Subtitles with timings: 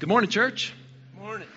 [0.00, 0.72] Good morning, church.
[1.12, 1.48] Good Morning.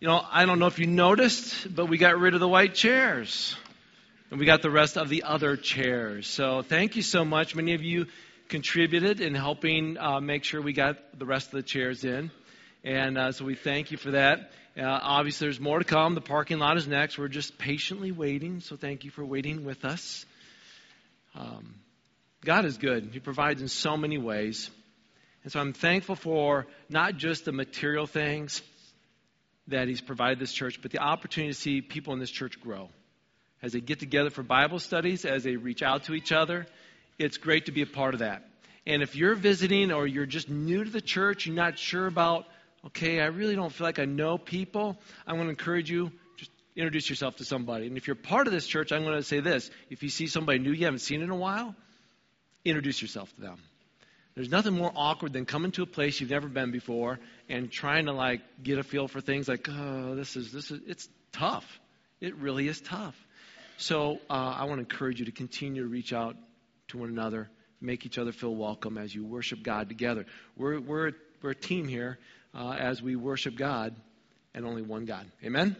[0.00, 2.72] You know, I don't know if you noticed, but we got rid of the white
[2.72, 3.54] chairs.
[4.30, 6.26] And we got the rest of the other chairs.
[6.26, 7.54] So thank you so much.
[7.54, 8.06] Many of you
[8.48, 12.30] contributed in helping uh, make sure we got the rest of the chairs in.
[12.82, 14.52] And uh, so we thank you for that.
[14.78, 16.14] Uh, obviously, there's more to come.
[16.14, 17.18] The parking lot is next.
[17.18, 18.60] We're just patiently waiting.
[18.60, 20.24] So thank you for waiting with us.
[21.34, 21.74] Um,
[22.42, 24.70] God is good, He provides in so many ways.
[25.44, 28.62] And so I'm thankful for not just the material things
[29.68, 32.88] that He's provided this church, but the opportunity to see people in this church grow.
[33.62, 36.66] As they get together for Bible studies, as they reach out to each other,
[37.18, 38.42] it's great to be a part of that.
[38.86, 42.46] And if you're visiting or you're just new to the church, you're not sure about,
[42.86, 46.50] okay, I really don't feel like I know people, I'm going to encourage you, just
[46.76, 47.86] introduce yourself to somebody.
[47.86, 50.26] And if you're part of this church, I'm going to say this if you see
[50.26, 51.74] somebody new you haven't seen in a while,
[52.64, 53.58] introduce yourself to them.
[54.34, 58.06] There's nothing more awkward than coming to a place you've never been before and trying
[58.06, 61.64] to like get a feel for things like, oh, this is this is it's tough.
[62.20, 63.16] It really is tough.
[63.76, 66.36] So uh, I want to encourage you to continue to reach out
[66.88, 67.48] to one another,
[67.80, 70.26] make each other feel welcome as you worship God together.
[70.56, 72.18] We're we're we're a team here
[72.54, 73.94] uh, as we worship God
[74.52, 75.26] and only one God.
[75.44, 75.76] Amen.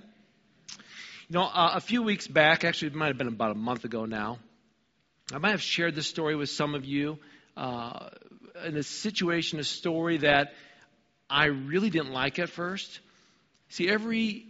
[1.29, 3.85] You know, uh, a few weeks back, actually, it might have been about a month
[3.85, 4.39] ago now.
[5.33, 7.19] I might have shared this story with some of you.
[7.57, 8.11] Uh,
[8.63, 10.53] in a situation, a story that
[11.29, 13.01] I really didn't like at first.
[13.69, 14.47] See, every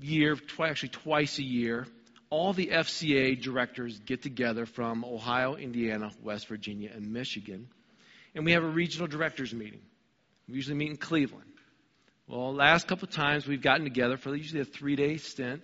[0.00, 1.86] year, twi- actually twice a year,
[2.30, 7.68] all the FCA directors get together from Ohio, Indiana, West Virginia, and Michigan,
[8.34, 9.80] and we have a regional directors meeting.
[10.46, 11.44] We usually meet in Cleveland.
[12.28, 15.62] Well, last couple of times we've gotten together for usually a three-day stint.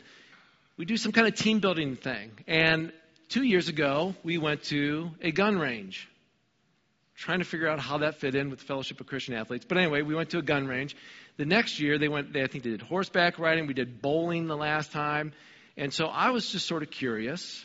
[0.78, 2.92] We do some kind of team building thing, and
[3.28, 6.08] two years ago we went to a gun range
[7.16, 9.64] trying to figure out how that fit in with the Fellowship of Christian Athletes.
[9.68, 10.96] But anyway, we went to a gun range.
[11.36, 12.32] The next year, they went.
[12.32, 13.66] They, I think they did horseback riding.
[13.66, 15.32] We did bowling the last time,
[15.76, 17.64] and so I was just sort of curious.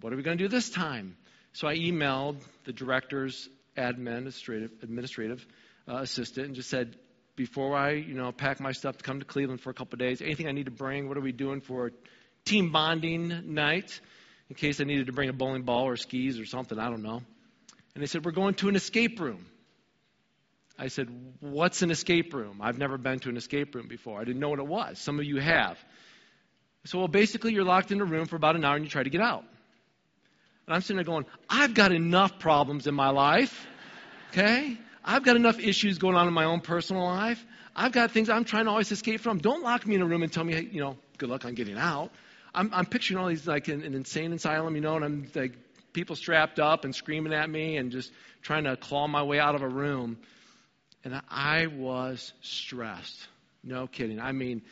[0.00, 1.16] What are we going to do this time?
[1.52, 5.46] So I emailed the director's administrative administrative
[5.88, 6.96] uh, assistant and just said,
[7.36, 10.00] before I, you know, pack my stuff to come to Cleveland for a couple of
[10.00, 11.08] days, anything I need to bring?
[11.08, 11.92] What are we doing for
[12.44, 14.00] team bonding night?
[14.50, 17.02] In case I needed to bring a bowling ball or skis or something, I don't
[17.02, 17.22] know.
[17.94, 19.46] And they said, We're going to an escape room.
[20.78, 21.08] I said,
[21.40, 22.60] What's an escape room?
[22.60, 24.20] I've never been to an escape room before.
[24.20, 24.98] I didn't know what it was.
[24.98, 25.78] Some of you have.
[26.86, 29.02] So, well, basically, you're locked in a room for about an hour and you try
[29.02, 29.44] to get out.
[30.66, 33.66] And I'm sitting there going, I've got enough problems in my life.
[34.30, 34.76] Okay?
[35.04, 37.44] I've got enough issues going on in my own personal life.
[37.76, 39.38] I've got things I'm trying to always escape from.
[39.38, 41.54] Don't lock me in a room and tell me, hey, you know, good luck on
[41.54, 42.10] getting out.
[42.54, 45.52] I'm, I'm picturing all these like an, an insane asylum, you know, and I'm like
[45.94, 48.12] people strapped up and screaming at me and just
[48.42, 50.18] trying to claw my way out of a room.
[51.04, 53.26] And I was stressed.
[53.62, 54.20] No kidding.
[54.20, 54.62] I mean,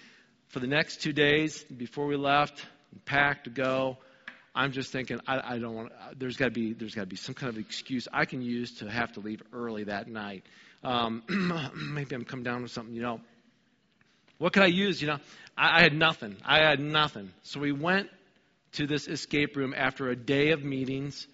[0.48, 2.62] for the next two days before we left,
[3.06, 3.96] packed to go,
[4.54, 5.92] I'm just thinking I, I don't want.
[6.18, 8.78] There's got to be there's got to be some kind of excuse I can use
[8.78, 10.44] to have to leave early that night.
[10.84, 11.22] Um,
[11.94, 12.94] maybe I'm coming down with something.
[12.94, 13.20] You know,
[14.36, 15.00] what could I use?
[15.00, 15.18] You know,
[15.56, 16.36] I, I had nothing.
[16.44, 17.32] I had nothing.
[17.44, 18.10] So we went
[18.72, 21.26] to this escape room after a day of meetings.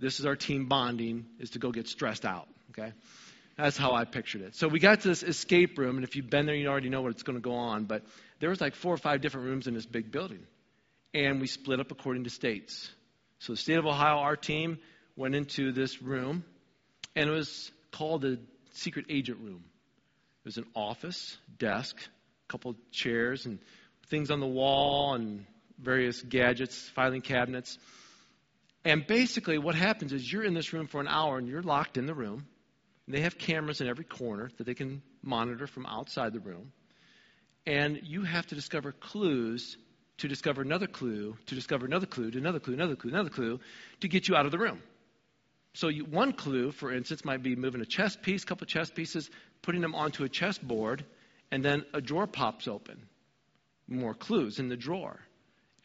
[0.00, 2.48] This is our team bonding, is to go get stressed out.
[2.70, 2.92] Okay?
[3.56, 4.54] That's how I pictured it.
[4.54, 7.02] So we got to this escape room, and if you've been there, you already know
[7.02, 7.84] what's going to go on.
[7.84, 8.04] But
[8.38, 10.46] there was like four or five different rooms in this big building.
[11.12, 12.90] And we split up according to states.
[13.40, 14.78] So the state of Ohio, our team,
[15.16, 16.44] went into this room,
[17.16, 18.38] and it was called the
[18.74, 19.64] secret agent room.
[20.44, 23.58] It was an office, desk, a couple chairs, and
[24.08, 25.44] things on the wall, and
[25.78, 27.78] various gadgets, filing cabinets.
[28.84, 31.96] And basically, what happens is you're in this room for an hour and you're locked
[31.96, 32.46] in the room.
[33.06, 36.72] They have cameras in every corner that they can monitor from outside the room.
[37.66, 39.76] And you have to discover clues
[40.18, 43.60] to discover another clue, to discover another clue, to another clue, another clue, another clue,
[44.00, 44.82] to get you out of the room.
[45.74, 48.68] So you, one clue, for instance, might be moving a chess piece, a couple of
[48.68, 49.30] chess pieces,
[49.62, 51.04] putting them onto a chessboard,
[51.50, 53.06] and then a drawer pops open.
[53.86, 55.20] More clues in the drawer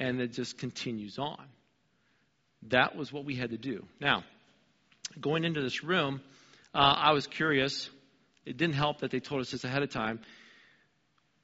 [0.04, 1.46] and it just continues on.
[2.64, 3.86] That was what we had to do.
[4.02, 4.24] Now,
[5.20, 6.22] going into this room,
[6.76, 7.90] uh, I was curious.
[8.46, 10.20] It didn't help that they told us this ahead of time.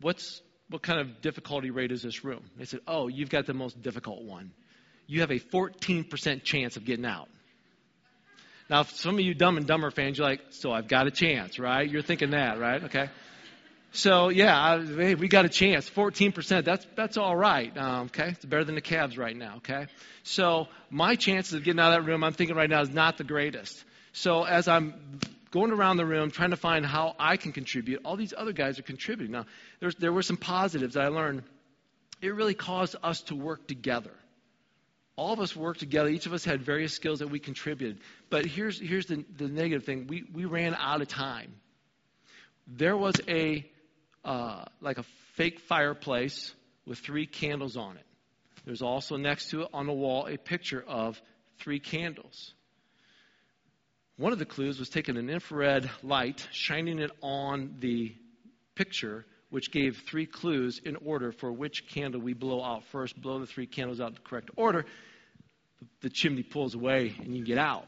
[0.02, 2.44] What's what kind of difficulty rate is this room?
[2.58, 4.52] They said, "Oh, you've got the most difficult one.
[5.08, 7.30] You have a 14% chance of getting out."
[8.70, 11.60] Now, some of you Dumb and Dumber fans, you're like, "So I've got a chance,
[11.60, 12.84] right?" You're thinking that, right?
[12.84, 13.10] Okay.
[13.92, 15.90] So yeah, hey, we got a chance.
[15.90, 16.64] 14%.
[16.64, 17.76] That's that's all right.
[17.76, 19.56] Um, okay, it's better than the Cavs right now.
[19.58, 19.88] Okay,
[20.24, 23.18] so my chances of getting out of that room, I'm thinking right now, is not
[23.18, 23.84] the greatest.
[24.14, 25.20] So as I'm
[25.52, 28.02] going around the room trying to find how I can contribute.
[28.06, 29.32] All these other guys are contributing.
[29.32, 29.46] Now,
[29.98, 31.44] there were some positives I learned.
[32.22, 34.12] It really caused us to work together.
[35.16, 36.10] All of us worked together.
[36.10, 38.00] Each of us had various skills that we contributed.
[38.30, 41.54] But here's, here's the, the negative thing we, we ran out of time.
[42.68, 43.70] There was a,
[44.24, 45.06] uh, like a
[45.36, 46.54] fake fireplace
[46.86, 48.06] with three candles on it.
[48.66, 51.20] There's also next to it on the wall a picture of
[51.60, 52.54] three candles.
[54.18, 58.14] One of the clues was taking an infrared light, shining it on the
[58.76, 63.20] picture, which gave three clues in order for which candle we blow out first.
[63.20, 64.86] Blow the three candles out in the correct order.
[66.02, 67.88] The chimney pulls away and you get out.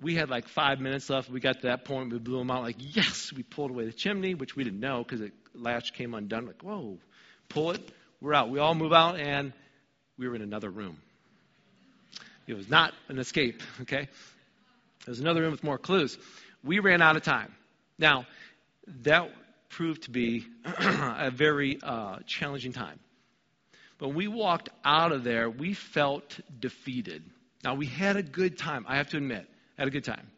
[0.00, 1.28] We had like five minutes left.
[1.28, 2.12] We got to that point.
[2.12, 2.62] We blew them out.
[2.62, 6.14] Like, yes, we pulled away the chimney, which we didn't know because the latch came
[6.14, 6.46] undone.
[6.46, 6.98] Like, whoa,
[7.48, 7.92] pull it.
[8.20, 8.50] We're out.
[8.50, 9.52] We all move out, and
[10.18, 10.98] we were in another room.
[12.46, 14.08] It was not an escape, okay?
[15.06, 16.18] There's another room with more clues.
[16.62, 17.54] We ran out of time.
[17.98, 18.26] Now,
[19.02, 19.30] that
[19.70, 22.98] proved to be a very uh, challenging time.
[23.98, 27.22] But when we walked out of there, we felt defeated.
[27.62, 29.46] Now, we had a good time, I have to admit,
[29.80, 30.30] had a good time.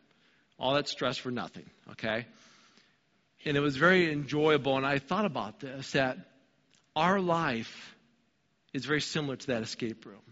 [0.56, 2.26] All that stress for nothing, okay?
[3.44, 4.76] And it was very enjoyable.
[4.76, 6.16] And I thought about this that
[6.94, 7.96] our life
[8.72, 10.22] is very similar to that escape room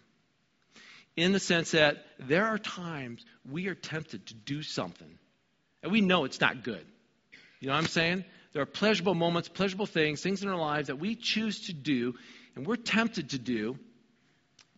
[1.17, 5.19] in the sense that there are times we are tempted to do something
[5.83, 6.87] and we know it's not good.
[7.59, 8.25] You know what I'm saying?
[8.53, 12.15] There are pleasurable moments, pleasurable things, things in our lives that we choose to do
[12.55, 13.77] and we're tempted to do,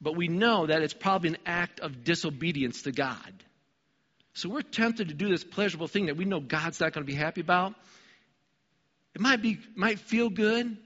[0.00, 3.44] but we know that it's probably an act of disobedience to God.
[4.34, 7.10] So we're tempted to do this pleasurable thing that we know God's not going to
[7.10, 7.74] be happy about.
[9.14, 10.76] It might be might feel good,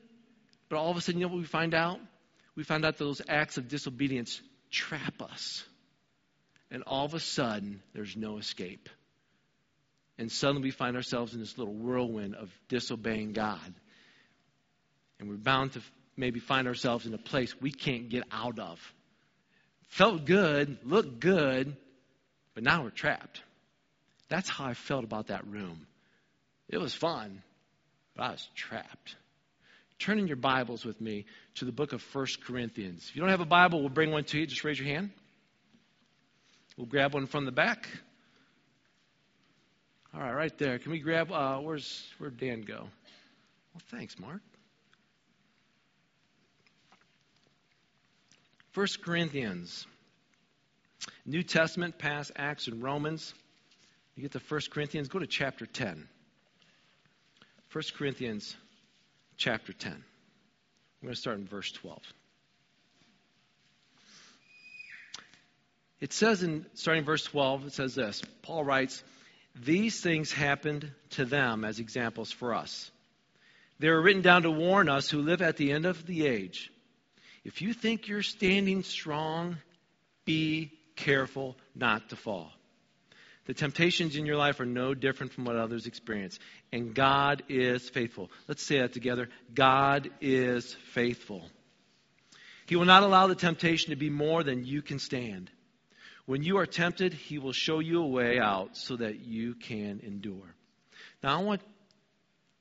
[0.68, 2.00] but all of a sudden, you know what we find out?
[2.56, 4.40] We find out those acts of disobedience
[4.70, 5.64] trap us.
[6.70, 8.88] And all of a sudden, there's no escape.
[10.18, 13.74] And suddenly we find ourselves in this little whirlwind of disobeying God.
[15.20, 15.82] And we're bound to
[16.16, 18.80] maybe find ourselves in a place we can't get out of.
[19.88, 21.76] Felt good, looked good,
[22.56, 23.42] but now we're trapped.
[24.30, 25.86] That's how I felt about that room.
[26.70, 27.42] It was fun,
[28.16, 29.14] but I was trapped.
[29.98, 31.26] Turn in your Bibles with me
[31.56, 33.06] to the book of 1 Corinthians.
[33.10, 34.46] If you don't have a Bible, we'll bring one to you.
[34.46, 35.10] Just raise your hand.
[36.78, 37.88] We'll grab one from the back.
[40.14, 40.78] All right, right there.
[40.78, 42.78] Can we grab, uh, where's, where'd Dan go?
[42.78, 44.40] Well, thanks, Mark.
[48.72, 49.86] 1 Corinthians.
[51.28, 53.34] New Testament, past Acts and Romans.
[54.14, 56.08] You get to 1 Corinthians, go to chapter 10.
[57.72, 58.56] 1 Corinthians
[59.36, 59.92] chapter 10.
[59.92, 60.02] I'm
[61.02, 62.00] going to start in verse 12.
[66.00, 69.02] It says in starting verse 12, it says this Paul writes,
[69.64, 72.90] These things happened to them as examples for us.
[73.80, 76.70] They were written down to warn us who live at the end of the age.
[77.44, 79.58] If you think you're standing strong,
[80.24, 82.50] be careful not to fall.
[83.46, 86.38] The temptations in your life are no different from what others experience.
[86.72, 88.30] And God is faithful.
[88.48, 89.28] Let's say that together.
[89.54, 91.48] God is faithful.
[92.66, 95.50] He will not allow the temptation to be more than you can stand.
[96.26, 100.00] When you are tempted, He will show you a way out so that you can
[100.02, 100.56] endure.
[101.22, 101.62] Now, I want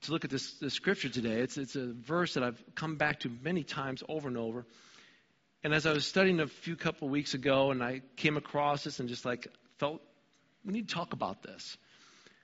[0.02, 1.40] to look at this, this scripture today.
[1.40, 4.68] It's, it's a verse that I've come back to many times over and over.
[5.66, 9.00] And as I was studying a few couple weeks ago, and I came across this
[9.00, 9.48] and just like
[9.80, 10.00] felt
[10.64, 11.76] we need to talk about this.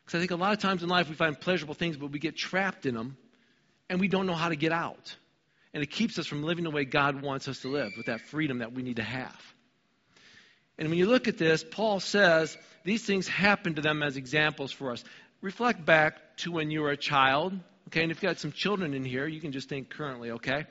[0.03, 2.17] Because I think a lot of times in life we find pleasurable things, but we
[2.17, 3.17] get trapped in them
[3.91, 5.15] and we don't know how to get out.
[5.71, 8.21] And it keeps us from living the way God wants us to live with that
[8.21, 9.39] freedom that we need to have.
[10.79, 14.71] And when you look at this, Paul says these things happen to them as examples
[14.71, 15.03] for us.
[15.41, 17.53] Reflect back to when you were a child,
[17.89, 18.01] okay?
[18.01, 20.65] And if you've got some children in here, you can just think currently, okay?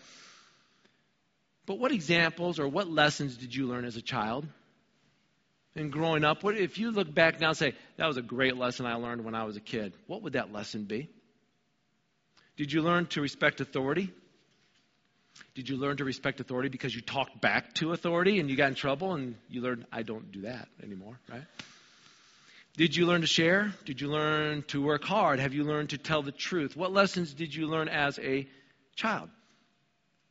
[1.67, 4.47] But what examples or what lessons did you learn as a child?
[5.77, 8.57] and growing up, what, if you look back now and say, that was a great
[8.57, 11.09] lesson I learned when I was a kid, what would that lesson be?
[12.57, 14.11] Did you learn to respect authority?
[15.55, 18.69] Did you learn to respect authority because you talked back to authority and you got
[18.69, 21.45] in trouble and you learned, I don't do that anymore, right?
[22.77, 23.73] Did you learn to share?
[23.85, 25.39] Did you learn to work hard?
[25.41, 26.77] Have you learned to tell the truth?
[26.77, 28.49] What lessons did you learn as a
[28.97, 29.31] child?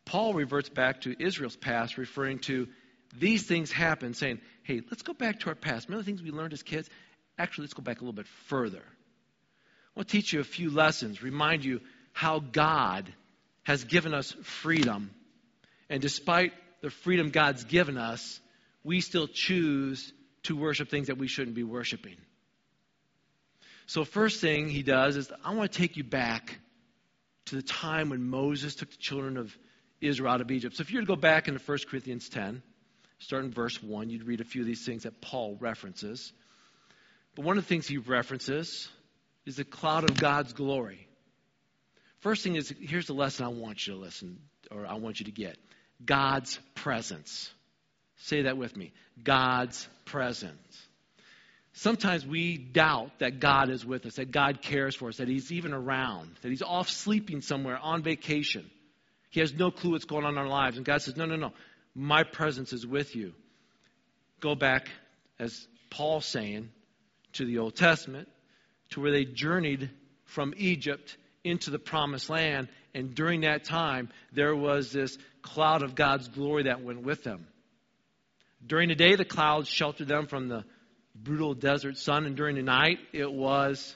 [0.09, 2.67] Paul reverts back to Israel's past, referring to
[3.15, 5.87] these things happen, saying, hey, let's go back to our past.
[5.87, 6.89] Remember the things we learned as kids?
[7.37, 8.81] Actually, let's go back a little bit further.
[8.81, 13.13] I will teach you a few lessons, remind you how God
[13.61, 15.11] has given us freedom.
[15.91, 18.39] And despite the freedom God's given us,
[18.83, 20.11] we still choose
[20.43, 22.15] to worship things that we shouldn't be worshiping.
[23.85, 26.57] So, first thing he does is, I want to take you back
[27.45, 29.55] to the time when Moses took the children of
[30.01, 30.75] Israel out of Egypt.
[30.75, 32.62] So, if you were to go back into 1 Corinthians 10,
[33.20, 36.32] start in verse 1, you'd read a few of these things that Paul references.
[37.36, 38.89] But one of the things he references
[39.46, 41.08] is the cloud of God's glory.
[42.20, 44.39] First thing is here's the lesson I want you to listen,
[44.72, 45.58] or I want you to get
[46.03, 47.51] God's presence.
[48.18, 48.91] Say that with me
[49.24, 50.88] God's presence.
[51.74, 55.51] Sometimes we doubt that God is with us, that God cares for us, that He's
[55.51, 58.70] even around, that He's off sleeping somewhere on vacation.
[59.29, 60.77] He has no clue what's going on in our lives.
[60.77, 61.53] And God says, No, no, no.
[61.95, 63.33] My presence is with you.
[64.39, 64.89] Go back,
[65.39, 66.69] as Paul's saying,
[67.33, 68.27] to the Old Testament,
[68.91, 69.89] to where they journeyed
[70.25, 72.69] from Egypt into the promised land.
[72.93, 77.48] And during that time, there was this cloud of God's glory that went with them.
[78.65, 80.65] During the day, the clouds sheltered them from the
[81.15, 83.95] brutal desert sun, and during the night, it was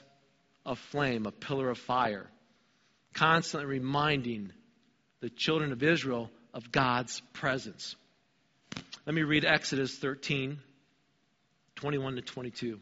[0.64, 2.26] a flame, a pillar of fire,
[3.14, 4.52] constantly reminding
[5.24, 7.96] the children of Israel of God's presence.
[9.06, 10.58] Let me read Exodus 13
[11.76, 12.78] 21 to 22.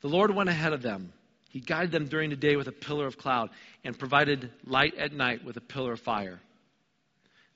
[0.00, 1.12] The Lord went ahead of them.
[1.50, 3.50] He guided them during the day with a pillar of cloud
[3.84, 6.40] and provided light at night with a pillar of fire.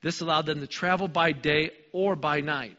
[0.02, 2.76] This allowed them to travel by day or by night.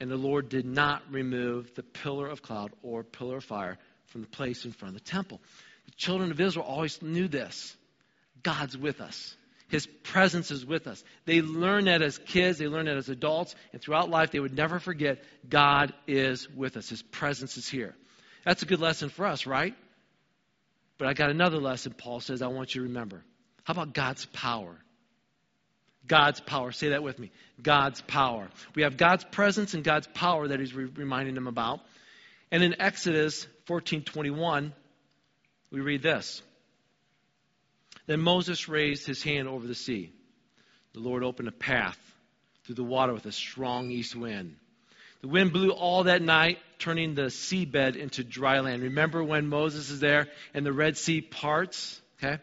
[0.00, 4.22] And the Lord did not remove the pillar of cloud or pillar of fire from
[4.22, 5.38] the place in front of the temple.
[5.84, 7.76] The children of Israel always knew this
[8.42, 9.36] God's with us.
[9.70, 11.02] His presence is with us.
[11.24, 14.56] They learn that as kids, they learn that as adults, and throughout life, they would
[14.56, 16.88] never forget God is with us.
[16.88, 17.94] His presence is here.
[18.44, 19.74] That's a good lesson for us, right?
[20.98, 23.22] But I got another lesson Paul says I want you to remember.
[23.64, 24.76] How about God's power?
[26.06, 26.72] God's power.
[26.72, 27.30] Say that with me.
[27.62, 28.48] God's power.
[28.74, 31.80] We have God's presence and God's power that he's re- reminding them about.
[32.50, 34.72] And in Exodus 14:21,
[35.70, 36.42] we read this.
[38.10, 40.10] Then Moses raised his hand over the sea.
[40.94, 41.96] The Lord opened a path
[42.64, 44.56] through the water with a strong east wind.
[45.20, 48.82] The wind blew all that night, turning the seabed into dry land.
[48.82, 52.02] Remember when Moses is there and the Red Sea parts?
[52.18, 52.42] Okay?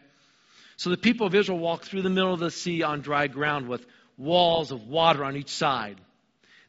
[0.78, 3.68] So the people of Israel walked through the middle of the sea on dry ground
[3.68, 3.84] with
[4.16, 6.00] walls of water on each side.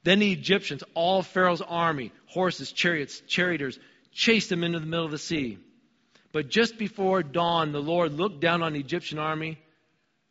[0.03, 3.79] Then the Egyptians, all Pharaoh's army, horses, chariots, charioteers,
[4.12, 5.58] chased them into the middle of the sea.
[6.31, 9.57] But just before dawn, the Lord looked down on the Egyptian army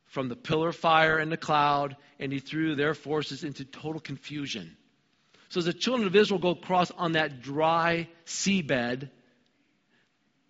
[0.07, 4.01] from the pillar of fire and the cloud, and he threw their forces into total
[4.01, 4.77] confusion.
[5.49, 9.11] So as the children of Israel go across on that dry seabed,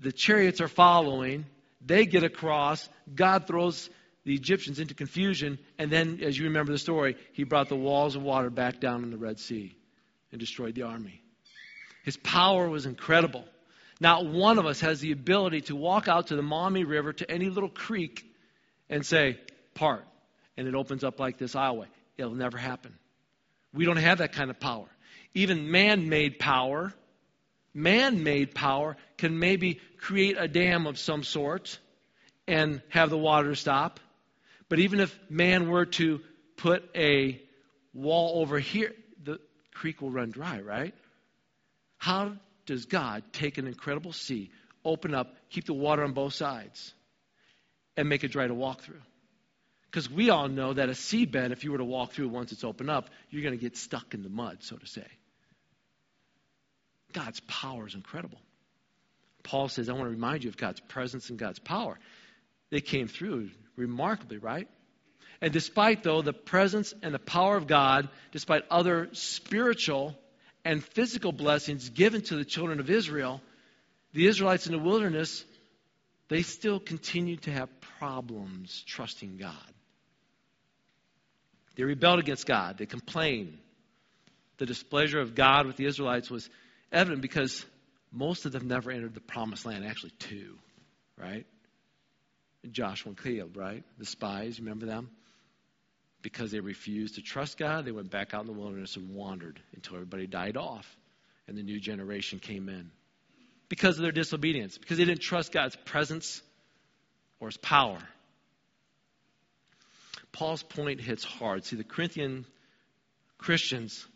[0.00, 1.47] the chariots are following.
[1.85, 2.88] They get across.
[3.14, 3.88] God throws
[4.25, 5.59] the Egyptians into confusion.
[5.78, 9.02] And then, as you remember the story, he brought the walls of water back down
[9.02, 9.76] in the Red Sea
[10.31, 11.23] and destroyed the army.
[12.05, 13.45] His power was incredible.
[14.00, 17.31] Not one of us has the ability to walk out to the Maumee River, to
[17.31, 18.25] any little creek,
[18.88, 19.38] and say,
[19.75, 20.05] part.
[20.57, 21.87] And it opens up like this aisleway.
[22.17, 22.95] It'll never happen.
[23.73, 24.87] We don't have that kind of power.
[25.35, 26.93] Even man made power,
[27.75, 31.78] man made power can maybe create a dam of some sort
[32.47, 34.00] and have the water stop.
[34.69, 36.21] But even if man were to
[36.57, 37.40] put a
[37.93, 39.38] wall over here, the
[39.73, 40.95] creek will run dry, right?
[41.99, 42.33] How
[42.69, 44.51] does God take an incredible sea,
[44.85, 46.93] open up, keep the water on both sides,
[47.97, 49.01] and make it dry to walk through?
[49.91, 52.65] Because we all know that a seabed, if you were to walk through once it's
[52.65, 55.07] opened up, you're going to get stuck in the mud, so to say.
[57.15, 58.39] God's power is incredible.
[59.43, 61.99] Paul says, I want to remind you of God's presence and God's power.
[62.69, 64.69] They came through remarkably, right?
[65.41, 70.19] And despite, though, the presence and the power of God, despite other spiritual
[70.65, 73.41] and physical blessings given to the children of Israel,
[74.12, 75.45] the Israelites in the wilderness,
[76.29, 79.73] they still continued to have problems trusting God.
[81.77, 82.77] They rebelled against God.
[82.79, 83.59] They complained.
[84.57, 86.50] The displeasure of God with the Israelites was
[86.91, 87.65] evident because
[88.11, 89.85] most of them never entered the promised land.
[89.85, 90.59] Actually, two,
[91.17, 91.47] right?
[92.71, 93.85] Joshua and Caleb, right?
[93.99, 95.11] The spies, remember them?
[96.23, 99.61] Because they refused to trust God, they went back out in the wilderness and wandered
[99.75, 100.97] until everybody died off
[101.47, 102.91] and the new generation came in.
[103.69, 106.43] Because of their disobedience, because they didn't trust God's presence
[107.41, 107.99] or his power.
[110.33, 111.65] Paul's point hits hard.
[111.65, 112.47] See, the Corinthian
[113.39, 114.07] Christians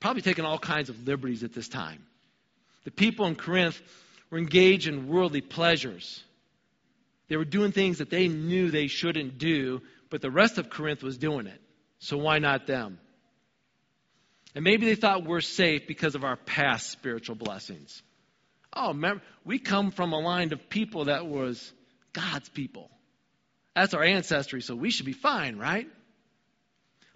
[0.00, 2.04] probably taking all kinds of liberties at this time.
[2.84, 3.80] The people in Corinth
[4.30, 6.22] were engaged in worldly pleasures.
[7.28, 9.80] They were doing things that they knew they shouldn't do,
[10.12, 11.58] but the rest of Corinth was doing it.
[11.98, 12.98] So why not them?
[14.54, 18.02] And maybe they thought we're safe because of our past spiritual blessings.
[18.74, 21.72] Oh, remember, we come from a line of people that was
[22.12, 22.90] God's people.
[23.74, 25.88] That's our ancestry, so we should be fine, right?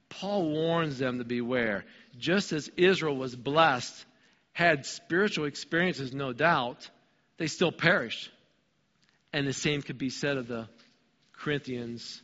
[0.08, 1.84] Paul warns them to beware.
[2.16, 4.06] Just as Israel was blessed,
[4.54, 6.88] had spiritual experiences, no doubt,
[7.36, 8.30] they still perished.
[9.34, 10.66] And the same could be said of the
[11.34, 12.22] Corinthians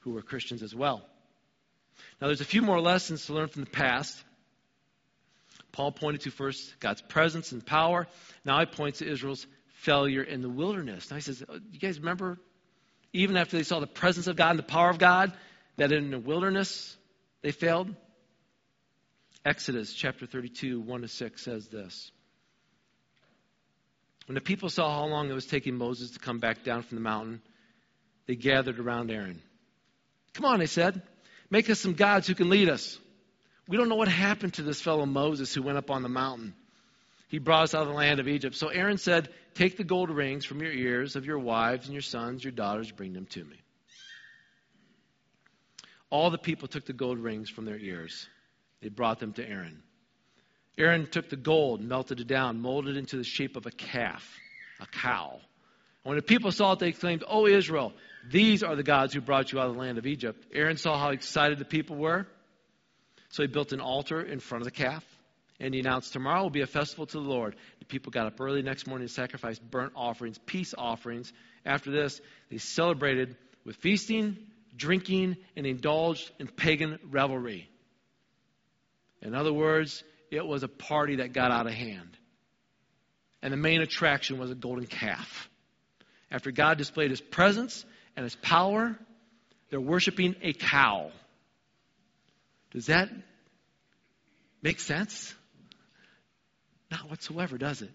[0.00, 1.04] who were Christians as well.
[2.20, 4.16] Now, there's a few more lessons to learn from the past.
[5.72, 8.06] Paul pointed to first God's presence and power.
[8.44, 11.10] Now he points to Israel's failure in the wilderness.
[11.10, 12.38] Now he says, oh, You guys remember,
[13.12, 15.32] even after they saw the presence of God and the power of God,
[15.76, 16.96] that in the wilderness
[17.42, 17.94] they failed?
[19.44, 22.10] Exodus chapter 32, 1 to 6 says this.
[24.26, 26.96] When the people saw how long it was taking Moses to come back down from
[26.96, 27.40] the mountain,
[28.26, 29.40] they gathered around Aaron.
[30.34, 31.02] Come on, they said.
[31.50, 32.98] Make us some gods who can lead us.
[33.66, 36.54] We don't know what happened to this fellow Moses who went up on the mountain.
[37.28, 38.56] He brought us out of the land of Egypt.
[38.56, 42.02] So Aaron said, Take the gold rings from your ears of your wives and your
[42.02, 43.56] sons, your daughters, bring them to me.
[46.10, 48.26] All the people took the gold rings from their ears.
[48.80, 49.82] They brought them to Aaron.
[50.78, 54.38] Aaron took the gold, melted it down, molded it into the shape of a calf,
[54.80, 55.32] a cow.
[56.04, 57.92] And when the people saw it, they exclaimed, O Israel,
[58.30, 60.44] these are the gods who brought you out of the land of Egypt.
[60.52, 62.26] Aaron saw how excited the people were.
[63.30, 65.04] So he built an altar in front of the calf.
[65.60, 67.56] And he announced, Tomorrow will be a festival to the Lord.
[67.80, 71.32] The people got up early next morning to sacrifice burnt offerings, peace offerings.
[71.64, 72.20] After this,
[72.50, 74.36] they celebrated with feasting,
[74.76, 77.68] drinking, and indulged in pagan revelry.
[79.20, 82.16] In other words, it was a party that got out of hand.
[83.42, 85.48] And the main attraction was a golden calf.
[86.30, 87.84] After God displayed his presence
[88.18, 88.98] and his power,
[89.70, 91.12] they're worshiping a cow.
[92.72, 93.08] Does that
[94.60, 95.32] make sense?
[96.90, 97.92] Not whatsoever, does it?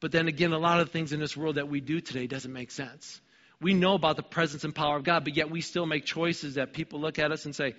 [0.00, 2.52] But then again, a lot of things in this world that we do today doesn't
[2.52, 3.20] make sense.
[3.60, 6.56] We know about the presence and power of God, but yet we still make choices
[6.56, 7.76] that people look at us and say,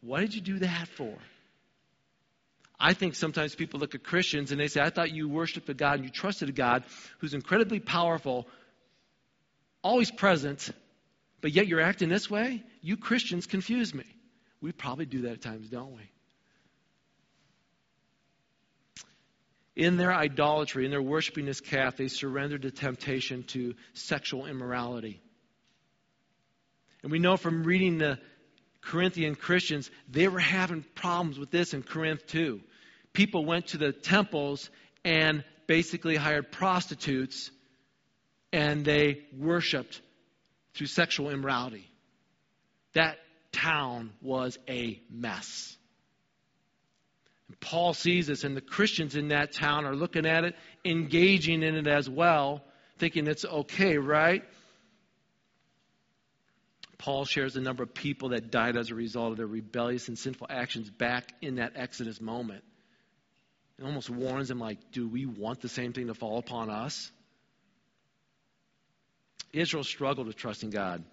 [0.00, 1.12] What did you do that for?
[2.78, 5.74] I think sometimes people look at Christians and they say, I thought you worshiped a
[5.74, 6.84] God and you trusted a God
[7.18, 8.46] who's incredibly powerful,
[9.82, 10.70] always present,
[11.40, 12.62] but yet you're acting this way?
[12.82, 14.04] You Christians confuse me.
[14.60, 16.10] We probably do that at times, don't we?
[19.76, 25.22] In their idolatry, in their worshiping this calf, they surrendered to temptation to sexual immorality.
[27.02, 28.18] And we know from reading the
[28.82, 32.60] Corinthian Christians, they were having problems with this in Corinth too.
[33.12, 34.68] People went to the temples
[35.04, 37.50] and basically hired prostitutes
[38.52, 40.00] and they worshiped
[40.74, 41.86] through sexual immorality.
[42.94, 43.18] That
[43.52, 45.76] town was a mess.
[47.48, 51.62] And Paul sees this, and the Christians in that town are looking at it, engaging
[51.62, 52.62] in it as well,
[52.98, 54.44] thinking it's okay, right?
[56.98, 60.18] Paul shares the number of people that died as a result of their rebellious and
[60.18, 62.62] sinful actions back in that Exodus moment.
[63.78, 67.10] It almost warns them, like, do we want the same thing to fall upon us?
[69.52, 71.04] Israel struggled with trusting God.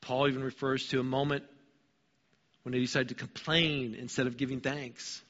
[0.00, 1.44] Paul even refers to a moment
[2.62, 5.22] when they decided to complain instead of giving thanks.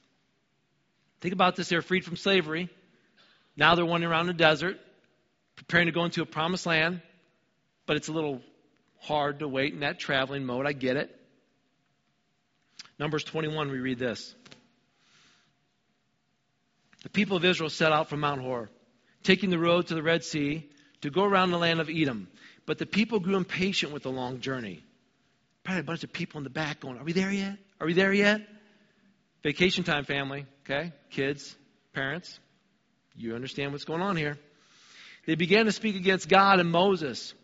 [1.21, 2.69] Think about this they're freed from slavery.
[3.57, 4.79] Now they're wandering around the desert,
[5.57, 7.01] preparing to go into a promised land,
[7.87, 8.41] but it's a little
[9.01, 10.67] hard to wait in that traveling mode.
[10.67, 11.15] I get it.
[12.99, 14.35] Numbers 21, we read this.
[17.03, 18.69] The people of Israel set out from Mount Hor,
[19.23, 20.69] taking the road to the Red Sea
[21.03, 22.29] to go around the land of Edom.
[22.67, 24.83] But the people grew impatient with the long journey.
[25.65, 27.57] Probably a bunch of people in the back going, Are we there yet?
[27.81, 28.41] Are we there yet?
[29.43, 30.93] Vacation time, family, okay?
[31.11, 31.57] Kids,
[31.93, 32.39] parents,
[33.17, 34.39] you understand what's going on here.
[35.27, 37.35] They began to speak against God and Moses.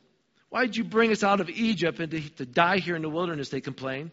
[0.48, 3.08] Why did you bring us out of Egypt and to, to die here in the
[3.08, 3.48] wilderness?
[3.48, 4.10] They complained.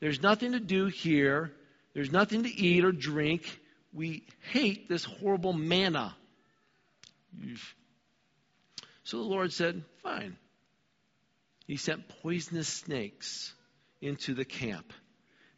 [0.00, 1.52] There's nothing to do here.
[1.94, 3.60] There's nothing to eat or drink.
[3.92, 6.16] We hate this horrible manna.
[9.04, 10.36] So the Lord said, Fine.
[11.66, 13.52] He sent poisonous snakes
[14.00, 14.92] into the camp.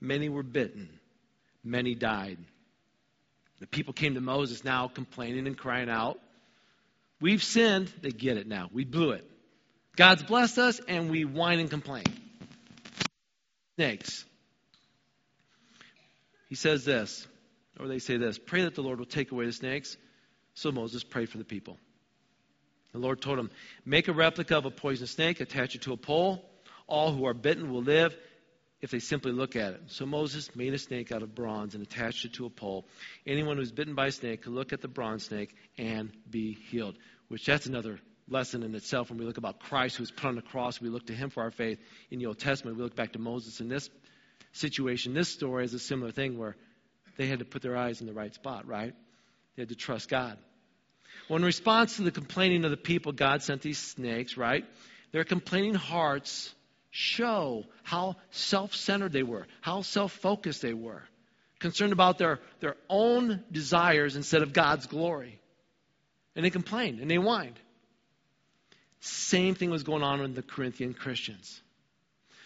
[0.01, 0.89] Many were bitten,
[1.63, 2.39] many died.
[3.61, 6.21] The people came to Moses now complaining and crying out.
[7.21, 7.91] We've sinned.
[8.03, 8.69] They get it now.
[8.73, 9.25] We blew it.
[9.97, 12.05] God's blessed us, and we whine and complain.
[13.77, 14.25] Snakes.
[16.49, 17.27] He says this,
[17.81, 19.97] or they say this pray that the Lord will take away the snakes.
[20.55, 21.79] So Moses prayed for the people.
[22.95, 23.51] The Lord told him,
[23.85, 26.49] Make a replica of a poisonous snake, attach it to a pole.
[26.87, 28.17] All who are bitten will live.
[28.81, 29.81] if they simply look at it.
[29.87, 32.87] So Moses made a snake out of bronze and attached it to a pole.
[33.27, 36.95] Anyone who's bitten by a snake could look at the bronze snake and be healed.
[37.29, 40.35] Which that's another lesson in itself when we look about Christ who was put on
[40.35, 41.79] the cross, we look to him for our faith.
[42.11, 43.89] In the Old Testament, we look back to Moses in this
[44.53, 45.15] situation.
[45.15, 46.55] This story is a similar thing where
[47.17, 48.95] they had to put their eyes in the right spot, right?
[49.57, 50.37] They had to trust God.
[51.29, 54.65] Well, in response to the complaining of the people, God sent these snakes, right?
[55.13, 56.55] Their complaining hearts
[56.91, 61.03] show how self centered they were, how self focused they were,
[61.59, 65.41] concerned about their, their own desires instead of God's glory.
[66.37, 67.59] And they complained and they whined.
[69.01, 71.61] Same thing was going on with the Corinthian Christians.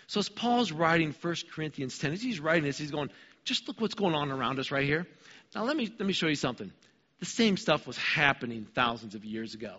[0.08, 3.10] So as Paul's writing 1 Corinthians 10, as he's writing this, he's going,
[3.44, 5.06] just look what's going on around us right here.
[5.54, 6.72] Now let me let me show you something.
[7.20, 9.76] The same stuff was happening thousands of years ago.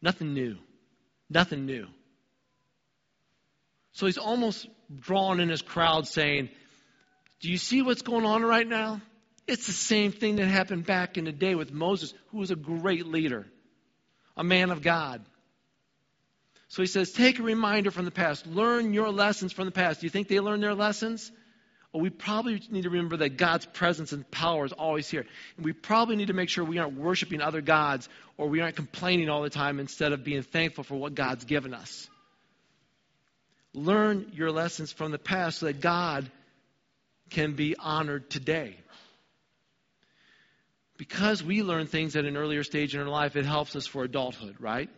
[0.00, 0.56] Nothing new.
[1.30, 1.86] Nothing new.
[3.92, 4.66] So he's almost
[5.00, 6.50] drawing in his crowd saying,
[7.40, 9.00] Do you see what's going on right now?
[9.46, 12.56] It's the same thing that happened back in the day with Moses, who was a
[12.56, 13.46] great leader,
[14.36, 15.24] a man of God.
[16.68, 18.46] So he says, Take a reminder from the past.
[18.46, 20.00] Learn your lessons from the past.
[20.00, 21.30] Do you think they learned their lessons?
[21.92, 25.26] Well, we probably need to remember that God's presence and power is always here.
[25.56, 28.76] And we probably need to make sure we aren't worshiping other gods or we aren't
[28.76, 32.08] complaining all the time instead of being thankful for what God's given us.
[33.74, 36.30] Learn your lessons from the past so that God
[37.28, 38.76] can be honored today.
[40.96, 44.04] Because we learn things at an earlier stage in our life, it helps us for
[44.04, 44.88] adulthood, right?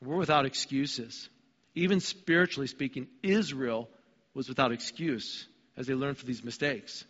[0.00, 1.28] We're without excuses.
[1.74, 3.88] Even spiritually speaking, Israel
[4.34, 7.04] was without excuse as they learn from these mistakes.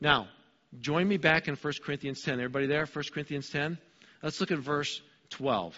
[0.00, 0.28] Now,
[0.80, 2.34] join me back in 1 Corinthians 10.
[2.34, 2.86] Everybody there?
[2.86, 3.78] 1 Corinthians 10?
[4.22, 5.76] Let's look at verse 12.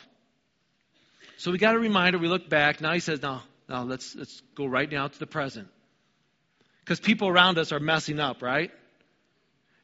[1.38, 2.18] So we got a reminder.
[2.18, 2.80] We look back.
[2.80, 5.68] Now he says, now, now let's, let's go right now to the present.
[6.80, 8.70] Because people around us are messing up, right?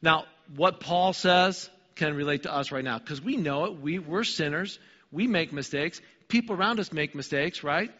[0.00, 0.24] Now,
[0.57, 2.98] what Paul says can relate to us right now.
[2.98, 3.81] Because we know it.
[3.81, 4.79] We, we're sinners.
[5.12, 6.00] We make mistakes.
[6.29, 7.90] People around us make mistakes, right?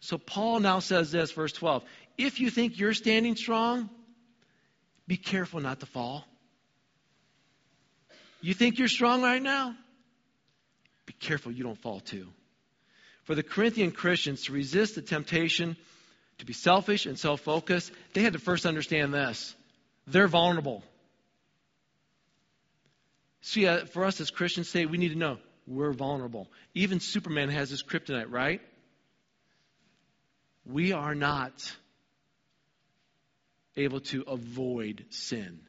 [0.00, 1.82] So Paul now says this, verse 12.
[2.18, 3.90] If you think you're standing strong,
[5.06, 6.24] be careful not to fall.
[8.40, 9.74] You think you're strong right now?
[11.06, 12.28] Be careful you don't fall too
[13.26, 15.76] for the Corinthian Christians to resist the temptation
[16.38, 19.54] to be selfish and self focused, they had to first understand this
[20.06, 20.82] they're vulnerable.
[23.42, 26.48] See, uh, for us as Christians today, we need to know we're vulnerable.
[26.74, 28.60] Even Superman has his kryptonite, right?
[30.64, 31.52] We are not
[33.76, 35.60] able to avoid sin.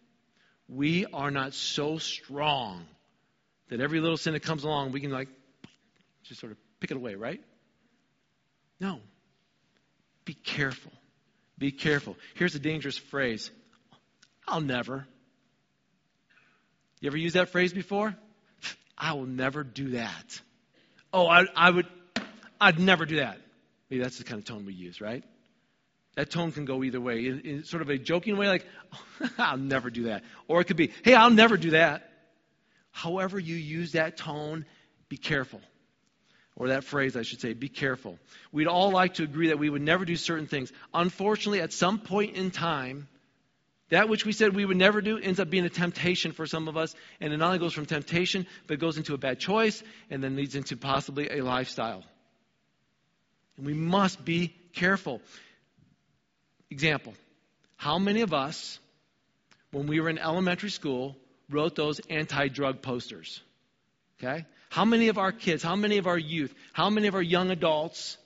[0.68, 2.86] We are not so strong
[3.70, 5.30] that every little sin that comes along, we can like
[6.24, 7.42] just sort of pick it away, right?
[8.80, 9.00] No.
[10.26, 10.92] Be careful.
[11.58, 12.16] Be careful.
[12.36, 13.52] Here's a dangerous phrase
[14.48, 15.06] I'll never.
[17.02, 18.16] You ever use that phrase before?
[18.98, 20.42] I will never do that.
[21.14, 21.86] Oh, I, I would,
[22.60, 23.40] I'd never do that.
[23.90, 25.24] Maybe that's the kind of tone we use, right?
[26.18, 27.28] That tone can go either way.
[27.28, 30.24] In, in sort of a joking way, like, oh, I'll never do that.
[30.50, 32.12] Or it could be, hey, I'll never do that.
[32.92, 34.66] However, you use that tone,
[35.08, 35.62] be careful
[36.58, 38.18] or that phrase, I should say, be careful.
[38.52, 40.74] We'd all like to agree that we would never do certain things.
[40.92, 43.08] Unfortunately, at some point in time,
[43.90, 46.68] that which we said we would never do ends up being a temptation for some
[46.68, 49.40] of us, and it not only goes from temptation, but it goes into a bad
[49.40, 52.04] choice, and then leads into possibly a lifestyle.
[53.58, 55.22] And we must be careful.
[56.70, 57.14] Example
[57.78, 58.80] How many of us,
[59.72, 61.16] when we were in elementary school,
[61.50, 63.42] wrote those anti drug posters?
[64.20, 64.46] Okay?
[64.70, 67.52] How many of our kids, how many of our youth, how many of our young
[67.52, 68.18] adults,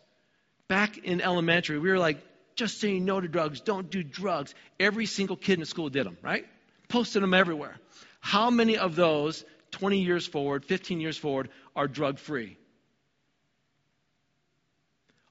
[0.68, 2.18] back in elementary, we were like,
[2.56, 4.54] just saying no to drugs, don't do drugs.
[4.80, 6.46] Every single kid in the school did them, right?
[6.90, 7.76] Posted them everywhere.
[8.20, 12.58] How many of those, 20 years forward, 15 years forward, are drug free?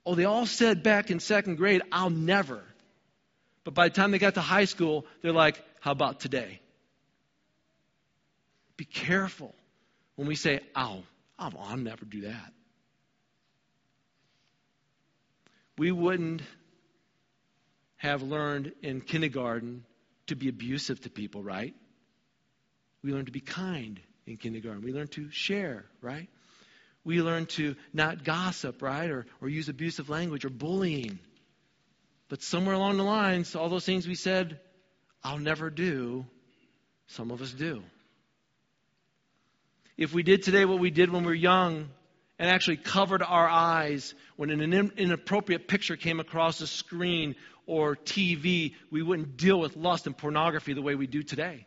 [0.05, 2.63] Oh, they all said back in second grade, I'll never.
[3.65, 6.61] But by the time they got to high school, they're like, how about today?
[8.77, 9.55] Be careful
[10.17, 11.03] when we say, oh,
[11.39, 12.53] I'll, never do that.
[15.77, 16.43] We wouldn't
[17.97, 19.85] have learned in kindergarten
[20.27, 21.75] to be abusive to people, right?
[23.03, 24.83] We learn to be kind in kindergarten.
[24.83, 26.29] We learn to share, right?
[27.05, 29.11] We learn to not gossip, right?
[29.11, 31.19] Or, or use abusive language or bullying.
[32.31, 34.59] But somewhere along the lines, all those things we said,
[35.23, 36.25] I'll never do,
[37.09, 37.83] some of us do
[40.01, 41.91] if we did today what we did when we were young
[42.39, 48.75] and actually covered our eyes when an inappropriate picture came across the screen or TV,
[48.91, 51.67] we wouldn't deal with lust and pornography the way we do today.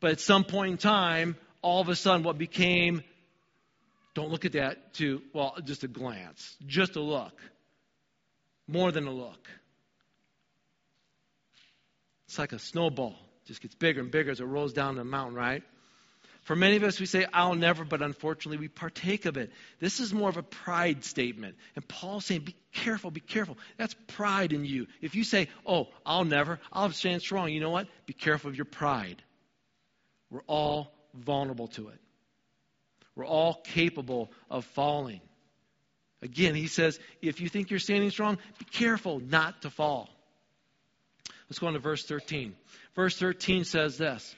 [0.00, 3.04] But at some point in time, all of a sudden, what became,
[4.14, 7.32] don't look at that, to, well, just a glance, just a look,
[8.72, 9.48] more than a look.
[12.26, 13.14] It's like a snowball,
[13.46, 15.62] just gets bigger and bigger as it rolls down the mountain, right?
[16.44, 19.52] For many of us, we say, I'll never, but unfortunately, we partake of it.
[19.78, 21.56] This is more of a pride statement.
[21.76, 23.58] And Paul's saying, be careful, be careful.
[23.76, 24.88] That's pride in you.
[25.00, 27.86] If you say, oh, I'll never, I'll stand strong, you know what?
[28.06, 29.22] Be careful of your pride.
[30.30, 32.00] We're all vulnerable to it.
[33.14, 35.20] We're all capable of falling.
[36.22, 40.08] Again, he says, if you think you're standing strong, be careful not to fall.
[41.50, 42.54] Let's go on to verse 13.
[42.94, 44.34] Verse 13 says this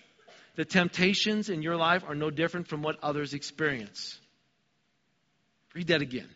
[0.57, 4.19] The temptations in your life are no different from what others experience.
[5.75, 6.29] Read that again.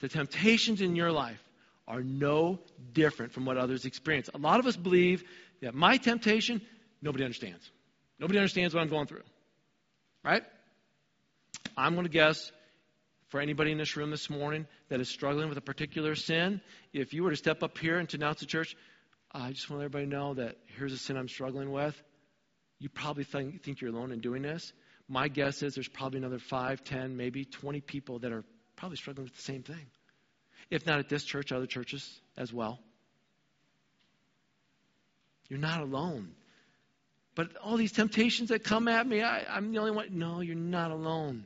[0.00, 1.42] The temptations in your life
[1.86, 2.58] are no
[2.92, 4.30] different from what others experience.
[4.32, 5.24] A lot of us believe
[5.60, 6.62] that my temptation,
[7.02, 7.70] nobody understands.
[8.18, 9.22] Nobody understands what I'm going through.
[10.24, 10.42] Right?
[11.76, 12.52] I'm going to guess
[13.28, 16.60] for anybody in this room this morning that is struggling with a particular sin,
[16.92, 18.76] if you were to step up here and to announce to church,
[19.32, 22.00] I just want everybody to know that here's a sin I'm struggling with,
[22.78, 24.72] you probably think, think you're alone in doing this.
[25.08, 28.44] My guess is there's probably another 5, 10, maybe 20 people that are
[28.76, 29.86] probably struggling with the same thing.
[30.70, 32.78] If not at this church, other churches as well.
[35.48, 36.32] You're not alone.
[37.34, 40.06] But all these temptations that come at me, I, I'm the only one.
[40.10, 41.44] No, you're not alone.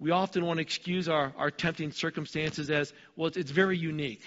[0.00, 4.22] We often want to excuse our, our tempting circumstances as, well, it's, it's very unique.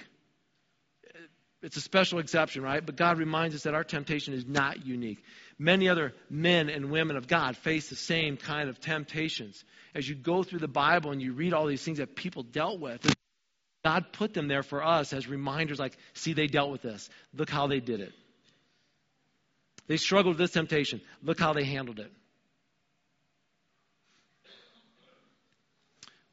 [1.61, 2.83] It's a special exception, right?
[2.83, 5.23] But God reminds us that our temptation is not unique.
[5.59, 9.63] Many other men and women of God face the same kind of temptations.
[9.93, 12.79] As you go through the Bible and you read all these things that people dealt
[12.79, 13.15] with,
[13.85, 17.09] God put them there for us as reminders like, see, they dealt with this.
[17.33, 18.11] Look how they did it.
[19.87, 21.01] They struggled with this temptation.
[21.21, 22.11] Look how they handled it.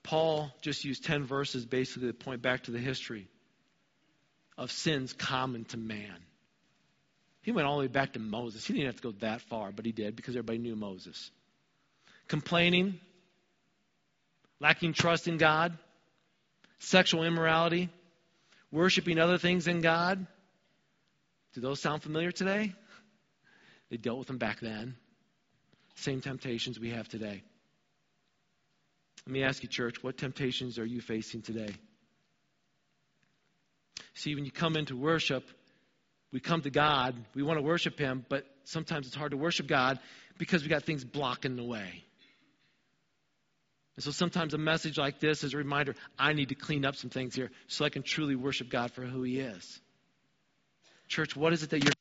[0.09, 3.29] Paul just used 10 verses basically to point back to the history
[4.57, 6.17] of sins common to man.
[7.43, 8.67] He went all the way back to Moses.
[8.67, 11.31] He didn't have to go that far, but he did because everybody knew Moses.
[12.27, 12.99] Complaining,
[14.61, 15.77] lacking trust in God,
[16.79, 17.91] sexual immorality,
[18.73, 20.27] worshiping other things than God.
[21.53, 22.73] Do those sound familiar today?
[23.91, 24.97] They dealt with them back then.
[25.97, 27.43] Same temptations we have today.
[29.29, 31.69] Let me ask you, church, what temptations are you facing today?
[34.15, 35.45] See, when you come into worship,
[36.33, 39.67] we come to God, we want to worship Him, but sometimes it's hard to worship
[39.67, 39.99] God
[40.39, 42.05] because we got things blocking the way.
[43.97, 46.97] And so sometimes a message like this is a reminder I need to clean up
[46.97, 49.79] some things here so I can truly worship God for who He is.
[51.07, 51.93] Church, what is it that you're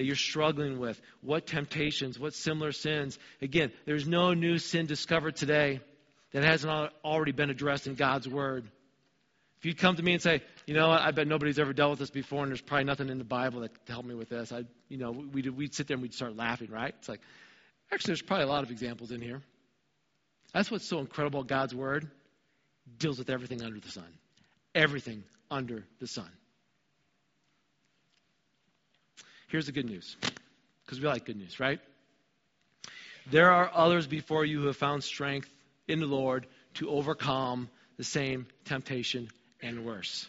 [0.00, 0.98] that you're struggling with?
[1.20, 2.18] What temptations?
[2.18, 3.18] What similar sins?
[3.42, 5.80] Again, there's no new sin discovered today
[6.32, 6.72] that hasn't
[7.04, 8.64] already been addressed in God's Word.
[9.58, 11.98] If you'd come to me and say, you know, I bet nobody's ever dealt with
[11.98, 14.52] this before, and there's probably nothing in the Bible that to help me with this,
[14.52, 16.94] I, you know, we'd, we'd sit there and we'd start laughing, right?
[16.98, 17.20] It's like,
[17.92, 19.42] actually, there's probably a lot of examples in here.
[20.54, 21.44] That's what's so incredible.
[21.44, 22.10] God's Word
[22.96, 24.08] deals with everything under the sun.
[24.74, 26.30] Everything under the sun.
[29.50, 30.16] Here's the good news,
[30.84, 31.80] because we like good news, right?
[33.30, 35.50] There are others before you who have found strength
[35.88, 39.28] in the Lord to overcome the same temptation
[39.60, 40.26] and worse.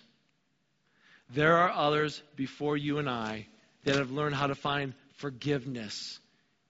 [1.29, 3.47] There are others before you and I
[3.84, 6.19] that have learned how to find forgiveness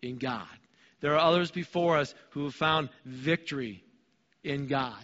[0.01, 0.45] in God.
[0.99, 3.81] There are others before us who have found victory
[4.43, 5.03] in God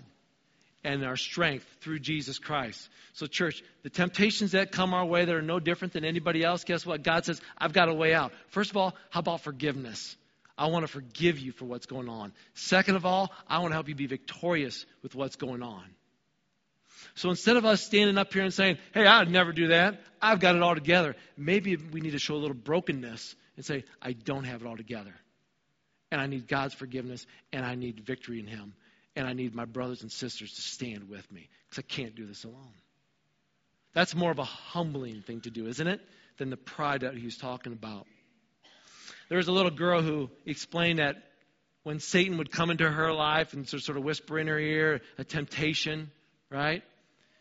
[0.88, 2.90] and our strength through Jesus Christ.
[3.12, 6.64] So, church, the temptations that come our way that are no different than anybody else,
[6.64, 7.04] guess what?
[7.04, 8.32] God says, I've got a way out.
[8.48, 10.16] First of all, how about forgiveness?
[10.58, 12.32] I want to forgive you for what's going on.
[12.54, 15.84] Second of all, I want to help you be victorious with what's going on.
[17.16, 20.40] So instead of us standing up here and saying, hey, I'd never do that, I've
[20.40, 24.14] got it all together, maybe we need to show a little brokenness and say, I
[24.14, 25.14] don't have it all together.
[26.12, 28.74] And I need God's forgiveness, and I need victory in Him
[29.18, 32.28] and I need my brothers and sisters to stand with me because I can't do
[32.28, 32.74] this alone.
[33.94, 36.00] That's more of a humbling thing to do, isn't it?
[36.38, 38.06] Than the pride that he was talking about.
[39.28, 41.16] There was a little girl who explained that
[41.82, 45.24] when Satan would come into her life and sort of whisper in her ear a
[45.24, 46.12] temptation,
[46.52, 46.84] right?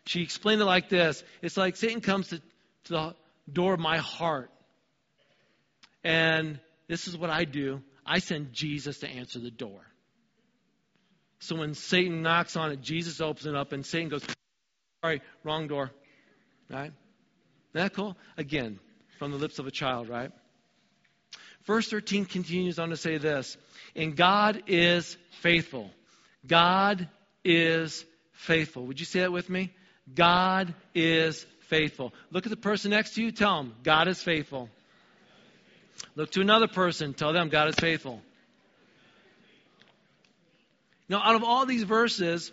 [0.06, 2.38] She explained it like this It's like Satan comes to,
[2.84, 3.14] to the
[3.52, 4.50] door of my heart.
[6.02, 6.58] And
[6.88, 9.82] this is what I do I send Jesus to answer the door.
[11.38, 14.24] So when Satan knocks on it, Jesus opens it up, and Satan goes,
[15.02, 15.90] Sorry, wrong door.
[16.70, 16.90] Right?
[16.90, 16.94] Isn't
[17.74, 18.16] that cool?
[18.36, 18.80] Again,
[19.18, 20.32] from the lips of a child, right?
[21.64, 23.56] Verse 13 continues on to say this
[23.94, 25.90] And God is faithful.
[26.46, 27.08] God
[27.44, 28.86] is faithful.
[28.86, 29.72] Would you say that with me?
[30.12, 32.14] God is faithful.
[32.30, 34.68] Look at the person next to you, tell them, God is faithful.
[36.14, 38.22] Look to another person, tell them, God is faithful.
[41.08, 42.50] Now, out of all these verses,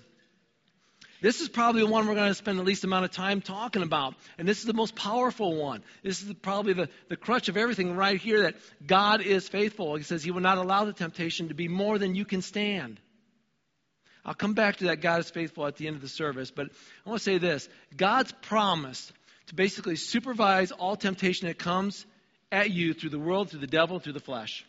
[1.21, 3.81] this is probably the one we're going to spend the least amount of time talking
[3.81, 4.13] about.
[4.37, 5.81] And this is the most powerful one.
[6.03, 9.95] This is probably the, the crutch of everything right here that God is faithful.
[9.95, 12.99] He says He will not allow the temptation to be more than you can stand.
[14.25, 16.67] I'll come back to that God is faithful at the end of the service, but
[17.05, 19.11] I want to say this God's promise
[19.47, 22.05] to basically supervise all temptation that comes
[22.51, 24.65] at you through the world, through the devil, through the flesh.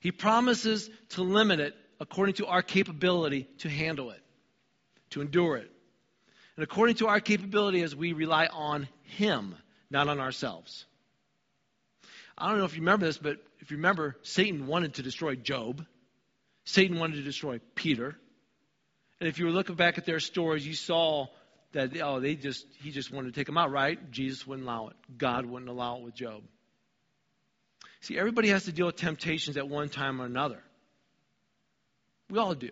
[0.00, 4.20] He promises to limit it according to our capability to handle it,
[5.10, 5.70] to endure it.
[6.56, 9.54] And according to our capability as we rely on Him,
[9.90, 10.86] not on ourselves.
[12.38, 15.36] I don't know if you remember this, but if you remember, Satan wanted to destroy
[15.36, 15.84] Job.
[16.64, 18.16] Satan wanted to destroy Peter.
[19.20, 21.26] And if you were looking back at their stories, you saw
[21.72, 24.10] that oh, they just he just wanted to take them out, right?
[24.10, 24.96] Jesus wouldn't allow it.
[25.16, 26.42] God wouldn't allow it with Job.
[28.00, 30.62] See, everybody has to deal with temptations at one time or another.
[32.30, 32.70] We all do.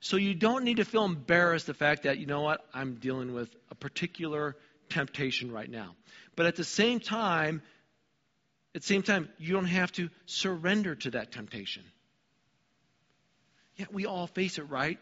[0.00, 3.34] So you don't need to feel embarrassed the fact that, you know what, I'm dealing
[3.34, 4.56] with a particular
[4.88, 5.94] temptation right now.
[6.34, 7.62] But at the same time,
[8.74, 11.84] at the same time, you don't have to surrender to that temptation.
[13.76, 14.98] Yeah, we all face it, right?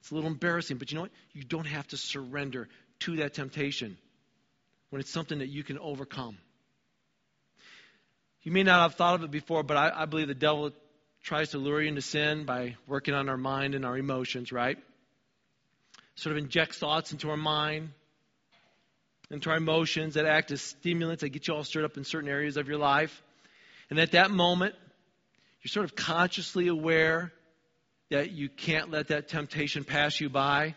[0.00, 1.12] It's a little embarrassing, but you know what?
[1.32, 2.68] You don't have to surrender
[3.00, 3.96] to that temptation
[4.90, 6.36] when it's something that you can overcome.
[8.42, 10.72] You may not have thought of it before, but I, I believe the devil
[11.22, 14.76] tries to lure you into sin by working on our mind and our emotions, right?
[16.16, 17.90] Sort of injects thoughts into our mind,
[19.30, 22.28] into our emotions that act as stimulants that get you all stirred up in certain
[22.28, 23.22] areas of your life.
[23.88, 24.74] And at that moment,
[25.62, 27.32] you're sort of consciously aware
[28.10, 30.74] that you can't let that temptation pass you by.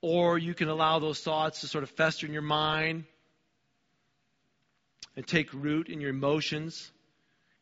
[0.00, 3.04] Or you can allow those thoughts to sort of fester in your mind
[5.14, 6.91] and take root in your emotions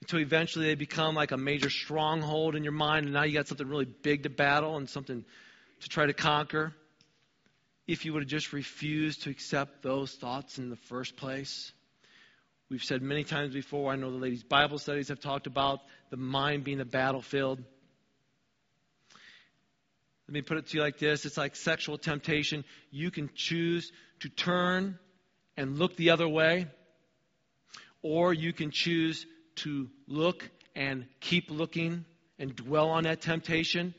[0.03, 3.49] until eventually they become like a major stronghold in your mind, and now you got
[3.49, 5.25] something really big to battle and something
[5.81, 6.73] to try to conquer.
[7.87, 11.73] If you would have just refused to accept those thoughts in the first place.
[12.71, 16.17] We've said many times before, I know the ladies' Bible studies have talked about the
[16.17, 17.59] mind being a battlefield.
[20.29, 22.65] Let me put it to you like this it's like sexual temptation.
[22.93, 24.99] You can choose to turn
[25.57, 26.69] and look the other way,
[28.03, 29.27] or you can choose
[29.63, 32.05] to look and keep looking
[32.39, 33.95] and dwell on that temptation.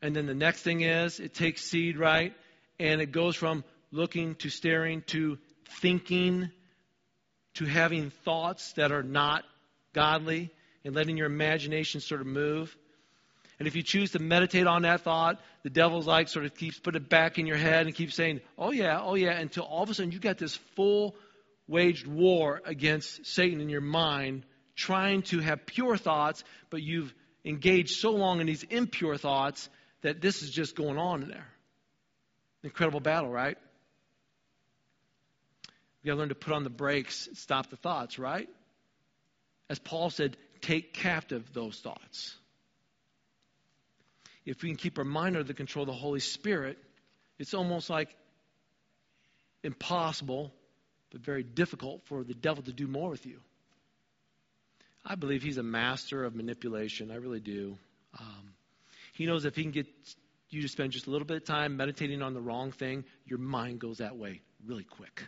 [0.00, 2.34] And then the next thing is it takes seed, right?
[2.78, 5.38] And it goes from looking to staring to
[5.80, 6.50] thinking
[7.54, 9.44] to having thoughts that are not
[9.92, 10.50] godly
[10.84, 12.74] and letting your imagination sort of move.
[13.58, 16.78] And if you choose to meditate on that thought, the devil's like sort of keeps
[16.78, 19.82] putting it back in your head and keeps saying, oh yeah, oh yeah, until all
[19.82, 21.14] of a sudden you got this full
[21.68, 24.44] waged war against Satan in your mind
[24.82, 27.14] trying to have pure thoughts, but you've
[27.44, 29.68] engaged so long in these impure thoughts
[30.02, 31.46] that this is just going on in there.
[32.64, 33.56] Incredible battle, right?
[36.02, 38.48] We got to learn to put on the brakes, stop the thoughts, right?
[39.70, 42.34] As Paul said, take captive those thoughts.
[44.44, 46.76] If we can keep our mind under the control of the Holy Spirit,
[47.38, 48.08] it's almost like
[49.62, 50.52] impossible,
[51.12, 53.38] but very difficult for the devil to do more with you.
[55.04, 57.10] I believe he's a master of manipulation.
[57.10, 57.76] I really do.
[58.18, 58.54] Um,
[59.14, 59.86] he knows if he can get
[60.50, 63.38] you to spend just a little bit of time meditating on the wrong thing, your
[63.38, 65.24] mind goes that way really quick.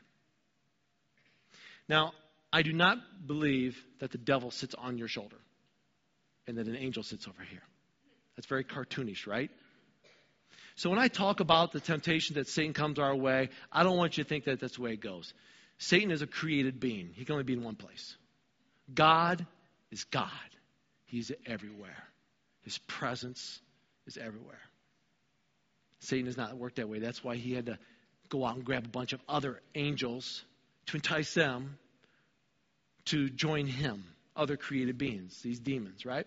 [1.89, 2.13] Now,
[2.53, 5.37] I do not believe that the devil sits on your shoulder
[6.47, 7.63] and that an angel sits over here.
[8.37, 9.51] That's very cartoonish, right?
[10.77, 14.19] So when I talk about the temptation that Satan comes our way, I don't want
[14.19, 15.33] you to think that that's the way it goes.
[15.79, 17.11] Satan is a created being.
[17.15, 18.17] He can only be in one place.
[18.93, 19.47] God
[19.95, 20.29] is God.
[21.07, 22.05] He's everywhere.
[22.63, 23.61] His presence
[24.07, 24.61] is everywhere.
[26.01, 26.99] Satan does not work that way.
[26.99, 27.79] That's why he had to
[28.29, 30.45] go out and grab a bunch of other angels
[30.87, 31.79] to entice them
[33.07, 36.27] to join him, other created beings, these demons, right?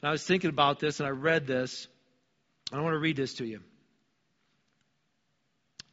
[0.00, 1.88] And I was thinking about this and I read this.
[2.72, 3.60] I want to read this to you.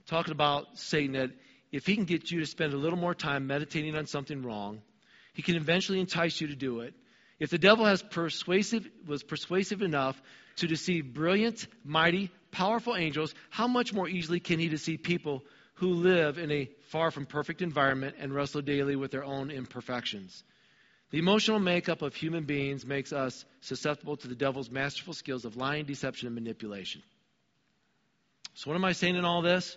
[0.07, 1.31] Talking about Satan that
[1.71, 4.81] if he can get you to spend a little more time meditating on something wrong,
[5.35, 6.93] he can eventually entice you to do it.
[7.39, 10.19] If the devil has persuasive, was persuasive enough
[10.57, 15.43] to deceive brilliant, mighty, powerful angels, how much more easily can he deceive people
[15.75, 20.41] who live in a far from perfect environment and wrestle daily with their own imperfections?
[21.11, 25.57] The emotional makeup of human beings makes us susceptible to the devil's masterful skills of
[25.57, 27.03] lying, deception, and manipulation.
[28.53, 29.75] So, what am I saying in all this?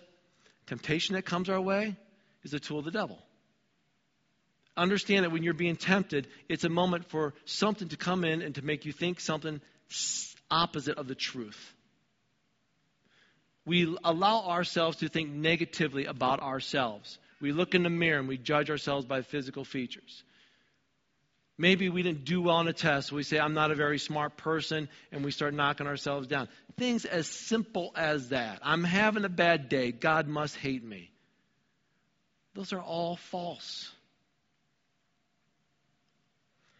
[0.67, 1.97] Temptation that comes our way
[2.43, 3.19] is a tool of the devil.
[4.79, 8.55] Understand that when you're being tempted, it's a moment for something to come in and
[8.55, 9.59] to make you think something
[10.49, 11.73] opposite of the truth.
[13.65, 17.19] We allow ourselves to think negatively about ourselves.
[17.41, 20.23] We look in the mirror and we judge ourselves by physical features.
[21.57, 23.11] Maybe we didn't do well on a test.
[23.11, 26.47] We say, I'm not a very smart person, and we start knocking ourselves down.
[26.77, 28.59] Things as simple as that.
[28.63, 29.91] I'm having a bad day.
[29.91, 31.11] God must hate me.
[32.53, 33.91] Those are all false.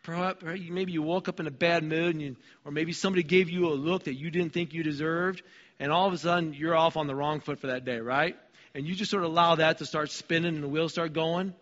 [0.10, 2.36] Maybe you woke up in a bad mood, and you,
[2.66, 5.42] or maybe somebody gave you a look that you didn't think you deserved,
[5.80, 8.36] and all of a sudden you're off on the wrong foot for that day, right?
[8.74, 11.54] And you just sort of allow that to start spinning and the wheels start going.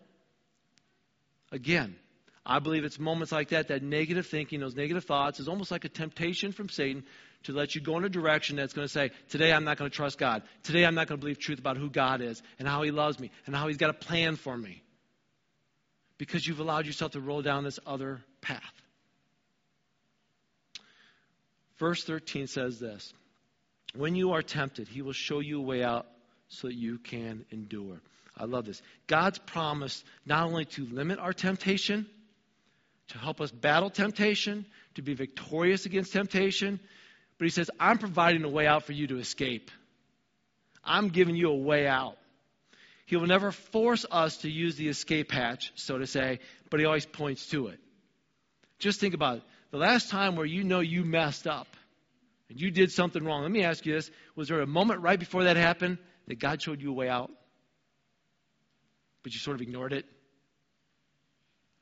[1.50, 1.96] Again,
[2.44, 5.84] I believe it's moments like that, that negative thinking, those negative thoughts, is almost like
[5.84, 7.04] a temptation from Satan
[7.44, 9.90] to let you go in a direction that's going to say, Today I'm not going
[9.90, 10.42] to trust God.
[10.62, 13.18] Today I'm not going to believe truth about who God is and how He loves
[13.18, 14.82] me and how He's got a plan for me.
[16.16, 18.62] Because you've allowed yourself to roll down this other path.
[21.78, 23.12] Verse 13 says this
[23.94, 26.06] When you are tempted, He will show you a way out
[26.48, 28.00] so that you can endure.
[28.36, 28.80] I love this.
[29.06, 32.06] God's promise not only to limit our temptation,
[33.08, 36.78] to help us battle temptation, to be victorious against temptation.
[37.38, 39.70] But he says, I'm providing a way out for you to escape.
[40.84, 42.16] I'm giving you a way out.
[43.06, 46.86] He will never force us to use the escape hatch, so to say, but he
[46.86, 47.80] always points to it.
[48.78, 49.42] Just think about it.
[49.70, 51.68] The last time where you know you messed up
[52.48, 55.18] and you did something wrong, let me ask you this was there a moment right
[55.18, 57.30] before that happened that God showed you a way out?
[59.22, 60.06] But you sort of ignored it?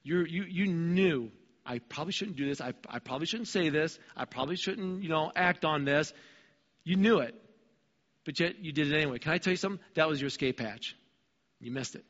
[0.07, 1.33] you you, you knew
[1.65, 2.61] I probably shouldn't do this.
[2.61, 3.99] I, I probably shouldn't say this.
[4.17, 6.13] I probably shouldn't, you know, act on this.
[6.85, 7.35] You knew it,
[8.25, 9.19] but yet you did it anyway.
[9.19, 9.81] Can I tell you something?
[9.95, 10.95] That was your escape hatch.
[11.59, 12.05] You missed it.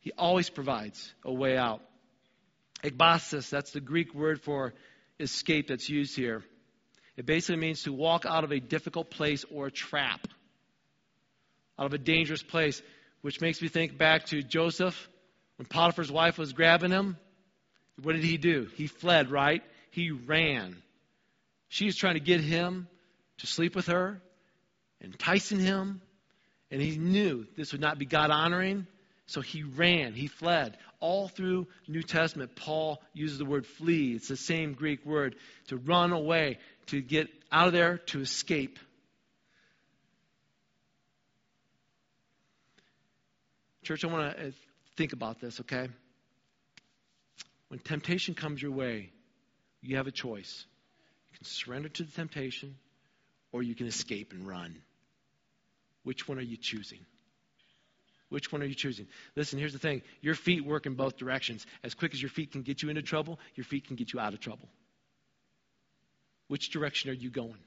[0.00, 1.80] He always provides a way out.
[2.82, 4.74] Ekbasis, that's the Greek word for
[5.20, 6.42] escape that's used here.
[7.16, 10.26] It basically means to walk out of a difficult place or a trap,
[11.78, 12.82] out of a dangerous place,
[13.20, 15.08] which makes me think back to Joseph
[15.56, 17.16] when Potiphar's wife was grabbing him,
[18.02, 18.68] what did he do?
[18.74, 19.62] He fled, right?
[19.90, 20.76] He ran.
[21.68, 22.88] She was trying to get him
[23.38, 24.20] to sleep with her,
[25.02, 26.00] enticing him,
[26.70, 28.86] and he knew this would not be God honoring,
[29.26, 30.76] so he ran, he fled.
[31.00, 34.14] All through New Testament, Paul uses the word flee.
[34.14, 35.36] It's the same Greek word
[35.68, 38.78] to run away, to get out of there, to escape.
[43.82, 44.50] Church, I want to uh,
[44.96, 45.88] Think about this, okay?
[47.68, 49.10] When temptation comes your way,
[49.80, 50.66] you have a choice.
[51.30, 52.76] You can surrender to the temptation,
[53.52, 54.76] or you can escape and run.
[56.02, 56.98] Which one are you choosing?
[58.32, 59.08] Which one are you choosing?
[59.36, 61.66] Listen, here's the thing your feet work in both directions.
[61.84, 64.20] As quick as your feet can get you into trouble, your feet can get you
[64.20, 64.70] out of trouble.
[66.48, 67.58] Which direction are you going?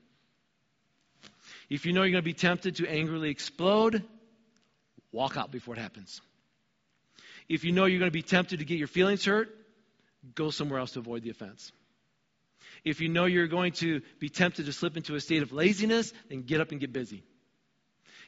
[1.69, 4.03] If you know you're going to be tempted to angrily explode,
[5.11, 6.19] walk out before it happens.
[7.47, 9.55] If you know you're going to be tempted to get your feelings hurt,
[10.33, 11.71] go somewhere else to avoid the offense.
[12.83, 16.11] If you know you're going to be tempted to slip into a state of laziness,
[16.29, 17.23] then get up and get busy.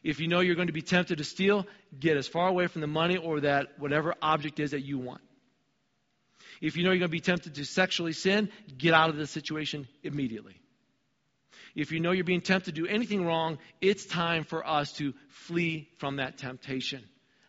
[0.04, 1.66] If you know you're going to be tempted to steal,
[2.00, 5.22] get as far away from the money or that whatever object is that you want.
[6.62, 9.28] If you know you're going to be tempted to sexually sin, get out of the
[9.28, 10.60] situation immediately.
[11.76, 15.14] If you know you're being tempted to do anything wrong, it's time for us to
[15.30, 17.04] flee from that temptation.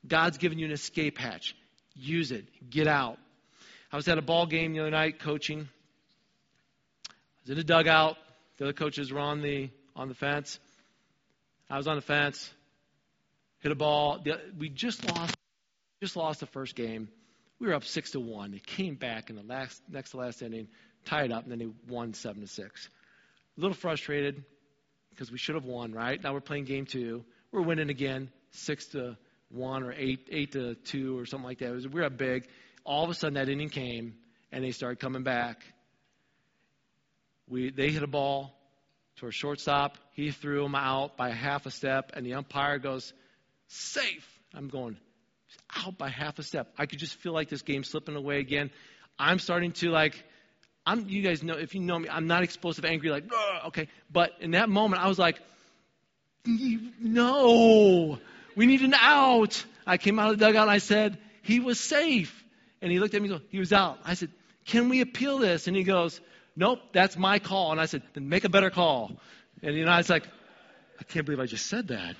[0.06, 1.54] God's given you an escape hatch.
[1.94, 2.46] Use it.
[2.68, 3.18] Get out.
[3.90, 5.68] I was at a ball game the other night coaching.
[7.08, 7.12] I
[7.44, 8.18] was in a dugout.
[8.58, 10.60] The other coaches were on the on the fence.
[11.70, 12.50] I was on the fence.
[13.60, 14.24] Hit a ball.
[14.58, 15.36] We just lost.
[16.00, 17.08] Just lost the first game.
[17.58, 18.52] We were up six to one.
[18.52, 20.68] They came back in the last next to last inning,
[21.04, 22.88] tied up, and then they won seven to six.
[23.56, 24.44] A little frustrated
[25.10, 25.92] because we should have won.
[25.92, 27.24] Right now we're playing game two.
[27.50, 29.16] We're winning again, six to
[29.50, 31.72] one or eight eight to two or something like that.
[31.72, 32.46] Was, we were up big.
[32.84, 34.14] All of a sudden that inning came
[34.52, 35.60] and they started coming back.
[37.48, 38.57] We they hit a ball
[39.18, 39.98] to our shortstop.
[40.14, 43.12] He threw him out by half a step, and the umpire goes,
[43.68, 44.96] "Safe." I'm going
[45.84, 46.72] out by half a step.
[46.78, 48.70] I could just feel like this game slipping away again.
[49.18, 50.24] I'm starting to like,
[50.86, 53.24] I'm, you guys know, if you know me, I'm not explosive, angry, like,
[53.66, 53.88] okay.
[54.10, 55.40] But in that moment, I was like,
[56.46, 58.18] no,
[58.56, 59.62] we need an out.
[59.86, 62.44] I came out of the dugout and I said, he was safe.
[62.80, 63.98] And he looked at me and goes, he was out.
[64.04, 64.30] I said,
[64.64, 65.66] can we appeal this?
[65.66, 66.20] And he goes,
[66.58, 67.72] nope, that's my call.
[67.72, 69.12] And I said, then make a better call.
[69.62, 70.26] And you know, I was like,
[71.00, 72.16] I can't believe I just said that.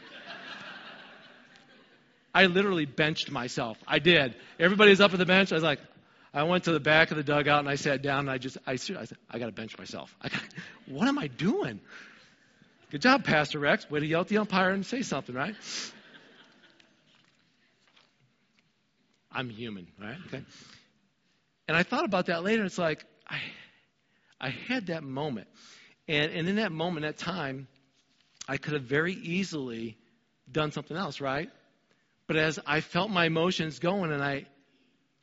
[2.34, 3.76] I literally benched myself.
[3.86, 4.36] I did.
[4.61, 5.51] Everybody's up at the bench.
[5.51, 5.80] I was like,
[6.32, 8.59] I went to the back of the dugout and I sat down and I just,
[8.66, 10.14] I, I said, I got to bench myself.
[10.20, 10.43] I got,
[10.86, 11.80] what am I doing?
[12.91, 13.91] Good job, Pastor Rex.
[13.91, 15.57] Way to yell at the umpire and say something, right?
[19.32, 20.16] I'm human, right?
[20.26, 20.43] Okay.
[21.66, 22.64] And I thought about that later.
[22.64, 23.41] It's like I,
[24.41, 25.49] I had that moment,
[26.07, 27.68] and and in that moment, that time,
[28.49, 29.99] I could have very easily
[30.51, 31.51] done something else, right?
[32.26, 34.47] But as I felt my emotions going and I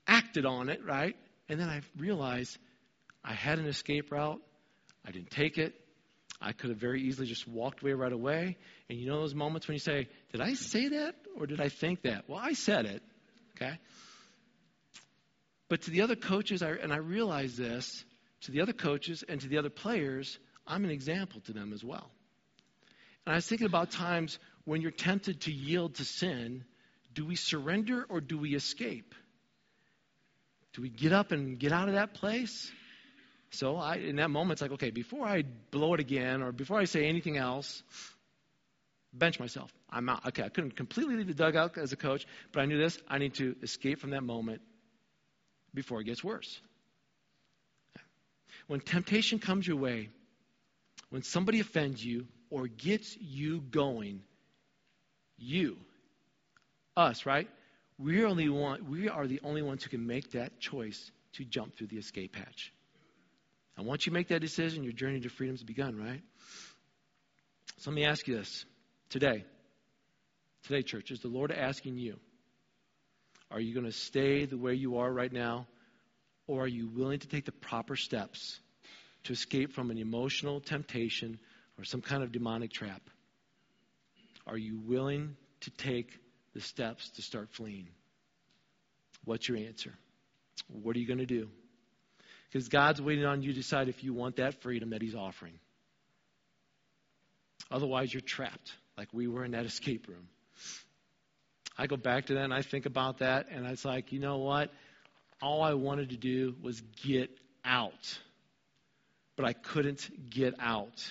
[0.07, 1.15] acted on it, right?
[1.49, 2.57] And then I realized
[3.23, 4.41] I had an escape route.
[5.05, 5.73] I didn't take it.
[6.41, 8.57] I could have very easily just walked away right away.
[8.89, 11.69] And you know those moments when you say, Did I say that or did I
[11.69, 12.25] think that?
[12.27, 13.03] Well, I said it.
[13.55, 13.77] Okay?
[15.69, 18.03] But to the other coaches, I, and I realize this,
[18.45, 21.83] to the other coaches and to the other players, I'm an example to them as
[21.83, 22.09] well.
[23.25, 26.63] And I was thinking about times when you're tempted to yield to sin,
[27.13, 29.15] do we surrender or do we escape?
[30.73, 32.71] Do we get up and get out of that place?
[33.51, 36.77] So I, in that moment, it's like, okay, before I blow it again or before
[36.77, 37.81] I say anything else,
[39.13, 39.71] bench myself.
[39.89, 40.25] I'm out.
[40.27, 42.99] Okay, I couldn't completely leave the dugout as a coach, but I knew this.
[43.07, 44.61] I need to escape from that moment
[45.73, 46.59] before it gets worse.
[48.67, 50.09] When temptation comes your way,
[51.09, 54.21] when somebody offends you or gets you going,
[55.37, 55.77] you,
[56.97, 57.47] us, right?
[57.97, 61.75] We only want, we are the only ones who can make that choice to jump
[61.75, 62.73] through the escape hatch.
[63.77, 66.21] And once you make that decision, your journey to freedom has begun, right?
[67.79, 68.65] So let me ask you this
[69.09, 69.45] today.
[70.63, 72.17] Today, church, is the Lord asking you,
[73.51, 75.67] are you going to stay the way you are right now?
[76.47, 78.59] Or are you willing to take the proper steps
[79.23, 81.39] to escape from an emotional temptation
[81.77, 83.01] or some kind of demonic trap?
[84.47, 86.11] Are you willing to take
[86.53, 87.87] the steps to start fleeing?
[89.23, 89.93] What's your answer?
[90.67, 91.49] What are you going to do?
[92.51, 95.59] Because God's waiting on you to decide if you want that freedom that He's offering.
[97.71, 100.27] Otherwise, you're trapped, like we were in that escape room.
[101.77, 104.37] I go back to that and I think about that, and it's like, you know
[104.37, 104.71] what?
[105.41, 107.29] All I wanted to do was get
[107.63, 108.19] out,
[109.35, 111.03] but I couldn't get out.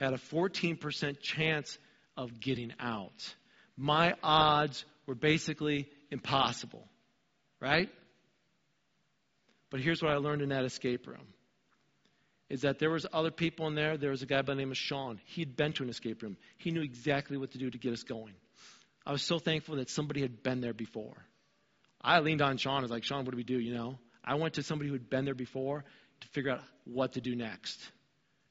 [0.00, 1.78] I had a 14% chance
[2.16, 3.34] of getting out.
[3.76, 6.86] My odds were basically impossible,
[7.60, 7.88] right?
[9.70, 11.26] But here's what I learned in that escape room
[12.48, 13.96] is that there was other people in there.
[13.96, 15.20] There was a guy by the name of Sean.
[15.26, 16.36] He'd been to an escape room.
[16.58, 18.34] He knew exactly what to do to get us going.
[19.06, 21.16] I was so thankful that somebody had been there before.
[22.00, 22.78] I leaned on Sean.
[22.78, 23.58] I was like, Sean, what do we do?
[23.58, 25.84] You know, I went to somebody who had been there before
[26.20, 27.78] to figure out what to do next.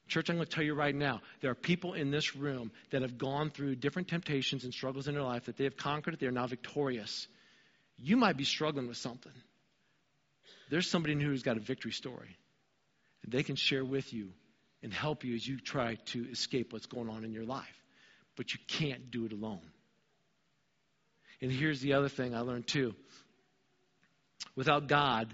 [0.08, 3.02] Church, I'm going to tell you right now, there are people in this room that
[3.02, 6.18] have gone through different temptations and struggles in their life that they have conquered.
[6.18, 7.28] They are now victorious.
[7.96, 9.32] You might be struggling with something.
[10.68, 12.36] There's somebody who's got a victory story.
[13.22, 14.30] And they can share with you
[14.82, 17.66] and help you as you try to escape what's going on in your life.
[18.36, 19.60] But you can't do it alone.
[21.40, 22.94] And here's the other thing I learned too
[24.56, 25.32] without God,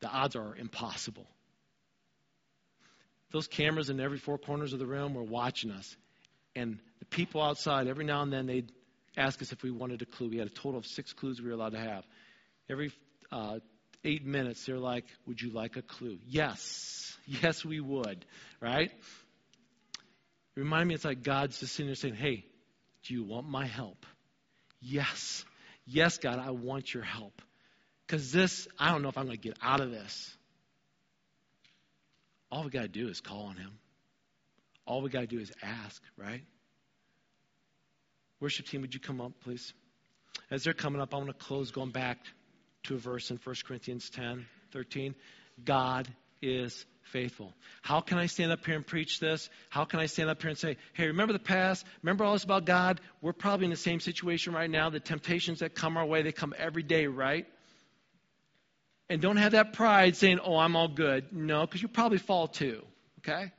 [0.00, 1.26] the odds are impossible.
[3.30, 5.96] Those cameras in every four corners of the room were watching us.
[6.54, 8.70] And the people outside, every now and then, they'd
[9.16, 10.28] ask us if we wanted a clue.
[10.28, 12.04] We had a total of six clues we were allowed to have.
[12.68, 12.92] Every
[13.30, 13.60] uh,
[14.04, 16.18] eight minutes, they're like, Would you like a clue?
[16.26, 17.08] Yes.
[17.24, 18.26] Yes, we would.
[18.60, 18.90] Right?
[20.56, 22.44] Remind me, it's like God's just sitting there saying, Hey,
[23.04, 24.04] do you want my help?
[24.80, 25.44] Yes.
[25.86, 27.42] Yes, God, I want your help.
[28.06, 30.36] Because this, I don't know if I'm going to get out of this.
[32.50, 33.70] All we got to do is call on Him.
[34.86, 36.42] All we got to do is ask, right?
[38.40, 39.72] Worship team, would you come up, please?
[40.50, 42.18] As they're coming up, I want to close going back
[42.84, 45.14] to a verse in 1 Corinthians 10 13.
[45.64, 46.08] God
[46.40, 47.52] is faithful.
[47.82, 49.50] How can I stand up here and preach this?
[49.68, 51.84] How can I stand up here and say, hey, remember the past?
[52.02, 53.00] Remember all this about God?
[53.20, 54.90] We're probably in the same situation right now.
[54.90, 57.46] The temptations that come our way, they come every day, right?
[59.08, 61.32] And don't have that pride saying, oh, I'm all good.
[61.32, 62.82] No, because you probably fall too,
[63.18, 63.52] okay?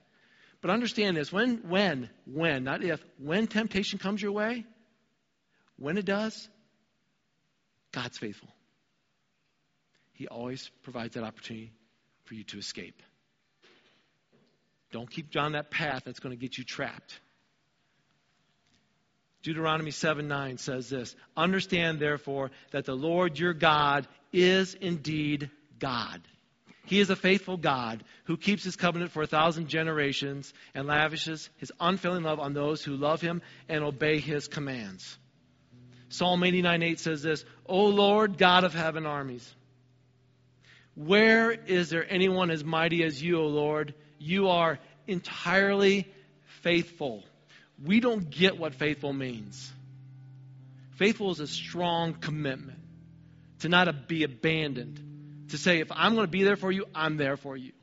[0.61, 4.65] But understand this when, when, when, not if, when temptation comes your way,
[5.77, 6.47] when it does,
[7.91, 8.49] God's faithful.
[10.13, 11.73] He always provides that opportunity
[12.25, 13.01] for you to escape.
[14.93, 17.19] Don't keep on that path that's going to get you trapped.
[19.41, 26.21] Deuteronomy 7 9 says this Understand, therefore, that the Lord your God is indeed God.
[26.85, 31.49] He is a faithful God who keeps his covenant for a thousand generations and lavishes
[31.57, 35.17] his unfailing love on those who love him and obey his commands.
[36.09, 39.55] Psalm 89 8 says this O Lord, God of heaven armies,
[40.93, 43.95] where is there anyone as mighty as you, O Lord?
[44.23, 46.07] You are entirely
[46.61, 47.23] faithful.
[47.83, 49.69] We don't get what faithful means.
[50.95, 52.79] Faithful is a strong commitment
[53.59, 55.47] to not be abandoned.
[55.49, 57.73] To say, if I'm going to be there for you, I'm there for you.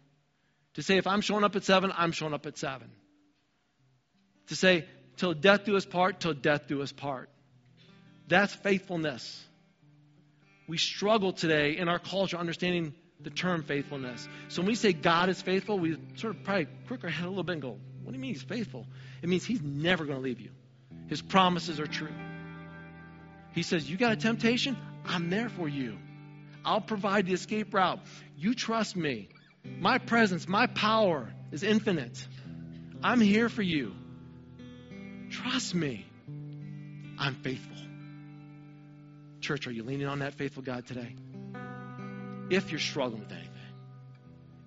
[0.74, 2.90] To say, if I'm showing up at seven, I'm showing up at seven.
[4.48, 4.86] To say,
[5.18, 7.28] till death do us part, till death do us part.
[8.28, 9.44] That's faithfulness.
[10.66, 14.28] We struggle today in our culture understanding the term faithfulness.
[14.48, 17.28] So when we say God is faithful, we sort of probably quick our head a
[17.28, 18.86] little bit and go, What do you mean he's faithful?
[19.22, 20.50] It means he's never going to leave you.
[21.08, 22.12] His promises are true.
[23.52, 24.76] He says, You got a temptation?
[25.04, 25.98] I'm there for you.
[26.64, 28.00] I'll provide the escape route.
[28.36, 29.28] You trust me.
[29.64, 32.26] My presence, my power is infinite.
[33.02, 33.94] I'm here for you.
[35.30, 36.06] Trust me.
[37.18, 37.76] I'm faithful.
[39.40, 41.14] Church, are you leaning on that faithful God today?
[42.50, 43.50] If you're struggling with anything,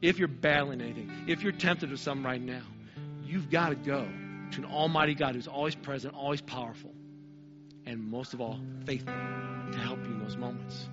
[0.02, 2.64] if you're battling anything, if you're tempted with something right now,
[3.26, 4.08] you've got to go
[4.52, 6.92] to an almighty God who's always present, always powerful,
[7.86, 10.90] and most of all, faithful to help you in those moments.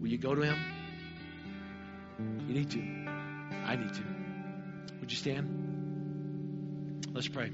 [0.00, 0.58] Will you go to Him?
[2.48, 2.80] You need to.
[3.64, 4.04] I need to.
[5.00, 7.06] Would you stand?
[7.12, 7.52] Let's pray.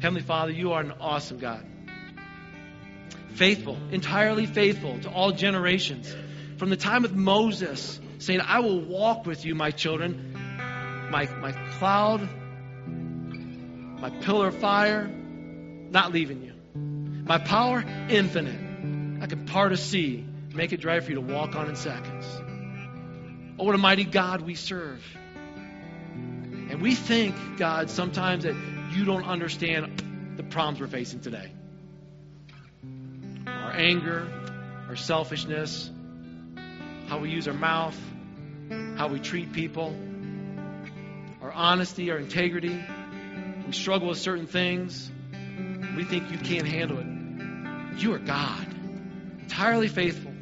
[0.00, 1.66] Heavenly Father, you are an awesome God
[3.34, 6.14] faithful, entirely faithful to all generations.
[6.56, 10.32] From the time of Moses, saying, I will walk with you, my children,
[11.10, 12.28] my, my cloud,
[12.86, 16.52] my pillar of fire, not leaving you.
[17.24, 19.22] My power, infinite.
[19.22, 20.24] I can part a sea,
[20.54, 22.26] make it dry for you to walk on in seconds.
[23.58, 25.02] Oh, what a mighty God we serve.
[26.12, 28.54] And we think, God, sometimes that
[28.92, 31.52] you don't understand the problems we're facing today
[33.76, 34.26] anger,
[34.88, 35.90] our selfishness,
[37.08, 37.98] how we use our mouth,
[38.96, 39.96] how we treat people,
[41.42, 42.84] our honesty, our integrity.
[43.66, 45.10] We struggle with certain things.
[45.96, 48.00] We think you can't handle it.
[48.00, 48.66] You are God,
[49.40, 50.32] entirely faithful.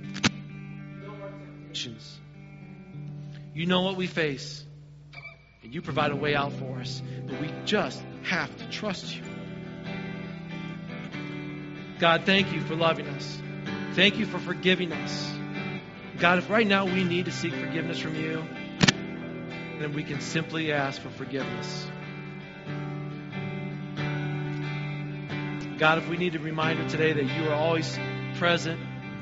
[3.54, 4.64] You know what we face,
[5.62, 9.22] and you provide a way out for us, but we just have to trust you.
[12.04, 13.40] God, thank you for loving us.
[13.94, 15.32] Thank you for forgiving us.
[16.18, 18.44] God, if right now we need to seek forgiveness from you,
[19.80, 21.86] then we can simply ask for forgiveness.
[25.78, 27.98] God, if we need a reminder today that you are always
[28.34, 28.78] present,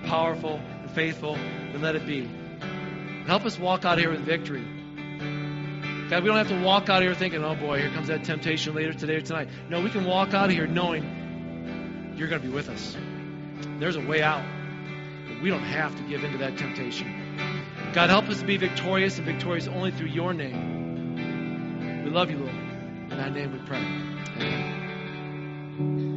[0.07, 2.29] powerful, and faithful, then let it be.
[3.29, 4.65] Help us walk out here with victory.
[6.11, 8.75] God, we don't have to walk out here thinking, oh boy, here comes that temptation
[8.75, 9.51] later today or tonight.
[9.69, 11.22] No, we can walk out of here knowing
[12.23, 12.97] you're going to be with us.
[13.81, 14.45] There's a way out.
[15.27, 17.13] But we don't have to give into that temptation.
[17.93, 22.05] God, help us to be victorious and victorious only through your name.
[22.05, 22.55] We love you, Lord.
[22.55, 23.79] In that name we pray.
[24.39, 26.12] Amen.